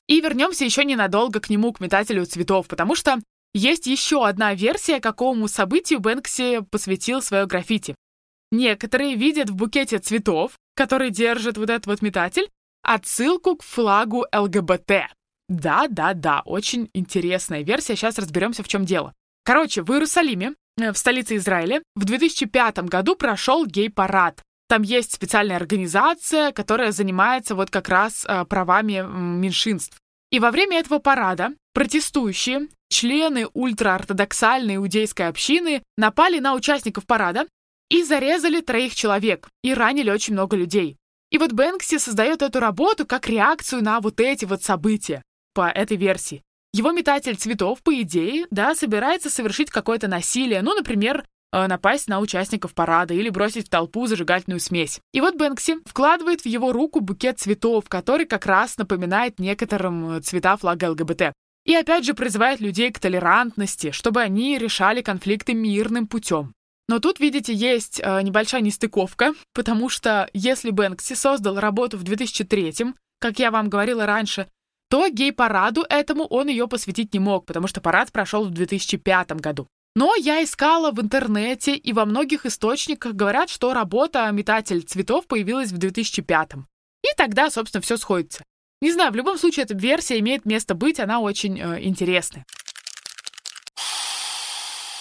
И 0.08 0.20
вернемся 0.20 0.64
еще 0.64 0.84
ненадолго 0.84 1.40
к 1.40 1.50
нему, 1.50 1.72
к 1.72 1.80
метателю 1.80 2.26
цветов, 2.26 2.68
потому 2.68 2.94
что 2.94 3.18
есть 3.54 3.86
еще 3.86 4.26
одна 4.26 4.54
версия, 4.54 5.00
какому 5.00 5.48
событию 5.48 6.00
Бэнкси 6.00 6.60
посвятил 6.70 7.20
свое 7.20 7.46
граффити. 7.46 7.94
Некоторые 8.50 9.14
видят 9.14 9.50
в 9.50 9.54
букете 9.54 9.98
цветов, 9.98 10.52
который 10.74 11.10
держит 11.10 11.56
вот 11.56 11.70
этот 11.70 11.86
вот 11.86 12.02
метатель, 12.02 12.48
отсылку 12.82 13.56
к 13.56 13.62
флагу 13.62 14.26
ЛГБТ. 14.34 15.08
Да-да-да, 15.48 16.42
очень 16.44 16.88
интересная 16.94 17.62
версия, 17.62 17.96
сейчас 17.96 18.18
разберемся, 18.18 18.62
в 18.62 18.68
чем 18.68 18.84
дело. 18.84 19.12
Короче, 19.44 19.82
в 19.82 19.90
Иерусалиме, 19.90 20.54
э, 20.80 20.92
в 20.92 20.98
столице 20.98 21.36
Израиля, 21.36 21.82
в 21.94 22.04
2005 22.04 22.88
году 22.88 23.16
прошел 23.16 23.66
гей-парад. 23.66 24.42
Там 24.72 24.80
есть 24.80 25.12
специальная 25.12 25.56
организация, 25.56 26.50
которая 26.50 26.92
занимается 26.92 27.54
вот 27.54 27.68
как 27.68 27.90
раз 27.90 28.24
э, 28.26 28.46
правами 28.46 29.06
меньшинств. 29.06 29.98
И 30.30 30.38
во 30.38 30.50
время 30.50 30.78
этого 30.78 30.98
парада 30.98 31.50
протестующие, 31.74 32.68
члены 32.88 33.48
ультраортодоксальной 33.52 34.76
иудейской 34.76 35.28
общины, 35.28 35.82
напали 35.98 36.38
на 36.38 36.54
участников 36.54 37.04
парада 37.04 37.46
и 37.90 38.02
зарезали 38.02 38.62
троих 38.62 38.94
человек 38.94 39.46
и 39.62 39.74
ранили 39.74 40.10
очень 40.10 40.32
много 40.32 40.56
людей. 40.56 40.96
И 41.30 41.36
вот 41.36 41.52
Бэнкси 41.52 41.98
создает 41.98 42.40
эту 42.40 42.58
работу 42.58 43.04
как 43.06 43.28
реакцию 43.28 43.84
на 43.84 44.00
вот 44.00 44.20
эти 44.20 44.46
вот 44.46 44.62
события 44.62 45.20
по 45.52 45.68
этой 45.68 45.98
версии. 45.98 46.40
Его 46.72 46.92
метатель 46.92 47.36
цветов, 47.36 47.82
по 47.82 47.94
идее, 48.00 48.46
да, 48.50 48.74
собирается 48.74 49.28
совершить 49.28 49.68
какое-то 49.68 50.08
насилие, 50.08 50.62
ну, 50.62 50.74
например, 50.74 51.26
напасть 51.52 52.08
на 52.08 52.20
участников 52.20 52.74
парада 52.74 53.14
или 53.14 53.28
бросить 53.28 53.66
в 53.66 53.70
толпу 53.70 54.06
зажигательную 54.06 54.60
смесь. 54.60 55.00
И 55.12 55.20
вот 55.20 55.36
Бэнкси 55.36 55.76
вкладывает 55.86 56.40
в 56.42 56.46
его 56.46 56.72
руку 56.72 57.00
букет 57.00 57.38
цветов, 57.38 57.88
который 57.88 58.26
как 58.26 58.46
раз 58.46 58.78
напоминает 58.78 59.38
некоторым 59.38 60.16
э, 60.16 60.20
цвета 60.20 60.56
флага 60.56 60.90
ЛГБТ. 60.90 61.32
И 61.64 61.74
опять 61.74 62.04
же 62.04 62.14
призывает 62.14 62.60
людей 62.60 62.90
к 62.90 62.98
толерантности, 62.98 63.92
чтобы 63.92 64.20
они 64.20 64.58
решали 64.58 65.02
конфликты 65.02 65.54
мирным 65.54 66.06
путем. 66.06 66.54
Но 66.88 66.98
тут, 66.98 67.20
видите, 67.20 67.54
есть 67.54 68.00
э, 68.02 68.22
небольшая 68.22 68.62
нестыковка, 68.62 69.34
потому 69.54 69.88
что 69.88 70.28
если 70.32 70.70
Бэнкси 70.70 71.14
создал 71.14 71.60
работу 71.60 71.98
в 71.98 72.02
2003 72.02 72.94
как 73.20 73.38
я 73.38 73.52
вам 73.52 73.70
говорила 73.70 74.04
раньше, 74.04 74.48
то 74.90 75.08
гей-параду 75.08 75.86
этому 75.88 76.24
он 76.24 76.48
ее 76.48 76.66
посвятить 76.66 77.14
не 77.14 77.20
мог, 77.20 77.46
потому 77.46 77.68
что 77.68 77.80
парад 77.80 78.10
прошел 78.10 78.44
в 78.44 78.50
2005 78.50 79.32
году. 79.40 79.68
Но 79.94 80.14
я 80.16 80.42
искала 80.42 80.90
в 80.90 81.00
интернете, 81.00 81.74
и 81.76 81.92
во 81.92 82.06
многих 82.06 82.46
источниках 82.46 83.12
говорят, 83.12 83.50
что 83.50 83.74
работа 83.74 84.30
«Метатель 84.30 84.82
цветов» 84.82 85.26
появилась 85.26 85.70
в 85.70 85.78
2005 85.78 86.54
-м. 86.54 86.62
И 87.02 87.08
тогда, 87.16 87.50
собственно, 87.50 87.82
все 87.82 87.96
сходится. 87.98 88.42
Не 88.80 88.90
знаю, 88.90 89.12
в 89.12 89.16
любом 89.16 89.38
случае, 89.38 89.64
эта 89.64 89.74
версия 89.74 90.18
имеет 90.18 90.46
место 90.46 90.74
быть, 90.74 90.98
она 90.98 91.20
очень 91.20 91.60
э, 91.60 91.84
интересная. 91.84 92.44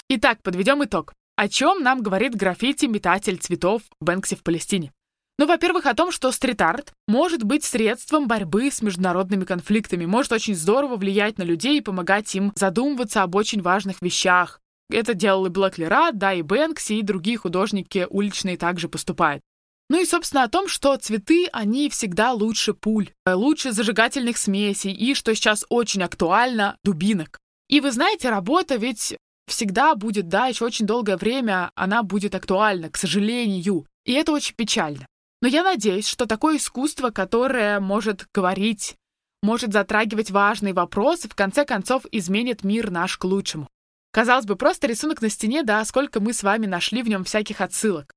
Итак, 0.09 0.43
подведем 0.43 0.83
итог. 0.83 1.13
О 1.37 1.47
чем 1.47 1.81
нам 1.81 2.03
говорит 2.03 2.35
граффити 2.35 2.85
«Метатель 2.85 3.37
цветов» 3.37 3.81
Бэнкси 4.01 4.35
в 4.35 4.43
Палестине? 4.43 4.91
Ну, 5.39 5.47
во-первых, 5.47 5.87
о 5.87 5.95
том, 5.95 6.11
что 6.11 6.31
стрит-арт 6.31 6.93
может 7.07 7.43
быть 7.43 7.63
средством 7.63 8.27
борьбы 8.27 8.69
с 8.69 8.83
международными 8.83 9.45
конфликтами, 9.45 10.05
может 10.05 10.33
очень 10.33 10.53
здорово 10.53 10.97
влиять 10.97 11.39
на 11.39 11.43
людей 11.43 11.79
и 11.79 11.81
помогать 11.81 12.35
им 12.35 12.51
задумываться 12.55 13.23
об 13.23 13.33
очень 13.33 13.61
важных 13.63 14.01
вещах, 14.01 14.60
это 14.93 15.13
делал 15.13 15.45
и 15.45 15.49
Блэк 15.49 15.77
Лера, 15.77 16.11
да, 16.11 16.33
и 16.33 16.41
Бэнкси, 16.41 16.93
и 16.93 17.01
другие 17.01 17.37
художники 17.37 18.07
уличные 18.09 18.57
также 18.57 18.89
поступают. 18.89 19.41
Ну 19.89 20.01
и, 20.01 20.05
собственно, 20.05 20.43
о 20.43 20.47
том, 20.47 20.69
что 20.69 20.95
цветы, 20.95 21.47
они 21.51 21.89
всегда 21.89 22.31
лучше 22.31 22.73
пуль, 22.73 23.09
лучше 23.25 23.73
зажигательных 23.73 24.37
смесей 24.37 24.93
и, 24.93 25.13
что 25.13 25.35
сейчас 25.35 25.65
очень 25.67 26.01
актуально, 26.03 26.77
дубинок. 26.83 27.39
И 27.67 27.81
вы 27.81 27.91
знаете, 27.91 28.29
работа 28.29 28.75
ведь 28.75 29.17
всегда 29.47 29.95
будет, 29.95 30.29
да, 30.29 30.47
еще 30.47 30.65
очень 30.65 30.85
долгое 30.85 31.17
время 31.17 31.71
она 31.75 32.03
будет 32.03 32.35
актуальна, 32.35 32.89
к 32.89 32.97
сожалению. 32.97 33.85
И 34.05 34.13
это 34.13 34.31
очень 34.31 34.55
печально. 34.55 35.05
Но 35.41 35.47
я 35.47 35.63
надеюсь, 35.63 36.07
что 36.07 36.25
такое 36.25 36.57
искусство, 36.57 37.09
которое 37.09 37.79
может 37.79 38.27
говорить, 38.33 38.95
может 39.41 39.73
затрагивать 39.73 40.31
важные 40.31 40.73
вопросы, 40.73 41.27
в 41.27 41.35
конце 41.35 41.65
концов 41.65 42.05
изменит 42.11 42.63
мир 42.63 42.91
наш 42.91 43.17
к 43.17 43.23
лучшему. 43.25 43.67
Казалось 44.11 44.45
бы, 44.45 44.55
просто 44.55 44.87
рисунок 44.87 45.21
на 45.21 45.29
стене, 45.29 45.63
да, 45.63 45.83
сколько 45.85 46.19
мы 46.19 46.33
с 46.33 46.43
вами 46.43 46.65
нашли 46.65 47.01
в 47.01 47.07
нем 47.07 47.23
всяких 47.23 47.61
отсылок. 47.61 48.13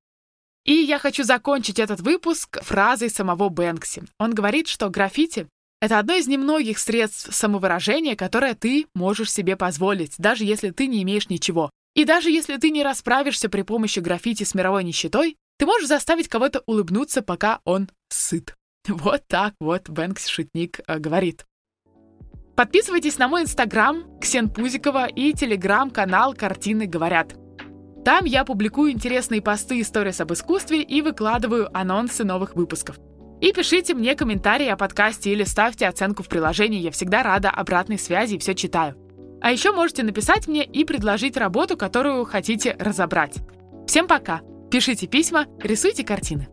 И 0.65 0.73
я 0.73 0.99
хочу 0.99 1.23
закончить 1.23 1.79
этот 1.79 2.01
выпуск 2.01 2.61
фразой 2.63 3.09
самого 3.09 3.49
Бэнкси. 3.49 4.03
Он 4.19 4.33
говорит, 4.33 4.67
что 4.67 4.89
граффити— 4.89 5.47
это 5.81 5.99
одно 5.99 6.15
из 6.15 6.27
немногих 6.27 6.79
средств 6.79 7.33
самовыражения, 7.33 8.15
которое 8.15 8.55
ты 8.55 8.87
можешь 8.95 9.31
себе 9.31 9.55
позволить, 9.55 10.15
даже 10.17 10.43
если 10.43 10.71
ты 10.71 10.87
не 10.87 11.03
имеешь 11.03 11.29
ничего. 11.29 11.69
И 11.95 12.03
даже 12.03 12.29
если 12.29 12.57
ты 12.57 12.71
не 12.71 12.83
расправишься 12.83 13.47
при 13.47 13.61
помощи 13.61 13.99
граффити 13.99 14.43
с 14.43 14.53
мировой 14.53 14.83
нищетой, 14.83 15.37
ты 15.57 15.65
можешь 15.65 15.87
заставить 15.87 16.27
кого-то 16.27 16.61
улыбнуться, 16.65 17.21
пока 17.21 17.61
он 17.63 17.89
сыт. 18.09 18.53
Вот 18.87 19.23
так 19.27 19.55
вот 19.59 19.89
Бэнкс 19.89 20.27
Шутник 20.27 20.81
э, 20.85 20.99
говорит. 20.99 21.45
Подписывайтесь 22.55 23.17
на 23.17 23.27
мой 23.27 23.43
инстаграм 23.43 24.03
Ксен 24.21 24.49
Пузикова 24.49 25.07
и 25.07 25.33
телеграм-канал 25.33 26.33
«Картины 26.33 26.85
говорят». 26.85 27.35
Там 28.05 28.23
я 28.25 28.45
публикую 28.45 28.91
интересные 28.91 29.41
посты 29.41 29.79
и 29.79 29.83
сторис 29.83 30.21
об 30.21 30.31
искусстве 30.31 30.81
и 30.81 31.01
выкладываю 31.01 31.75
анонсы 31.75 32.23
новых 32.23 32.55
выпусков. 32.55 32.97
И 33.41 33.51
пишите 33.51 33.93
мне 33.93 34.15
комментарии 34.15 34.67
о 34.67 34.77
подкасте 34.77 35.31
или 35.31 35.43
ставьте 35.43 35.87
оценку 35.87 36.23
в 36.23 36.29
приложении, 36.29 36.79
я 36.79 36.91
всегда 36.91 37.23
рада 37.23 37.49
обратной 37.49 37.99
связи 37.99 38.35
и 38.35 38.39
все 38.39 38.55
читаю. 38.55 38.95
А 39.41 39.51
еще 39.51 39.73
можете 39.73 40.03
написать 40.03 40.47
мне 40.47 40.63
и 40.63 40.85
предложить 40.85 41.35
работу, 41.35 41.75
которую 41.75 42.23
хотите 42.25 42.77
разобрать. 42.79 43.35
Всем 43.85 44.07
пока! 44.07 44.41
Пишите 44.71 45.07
письма, 45.07 45.45
рисуйте 45.59 46.03
картины. 46.03 46.47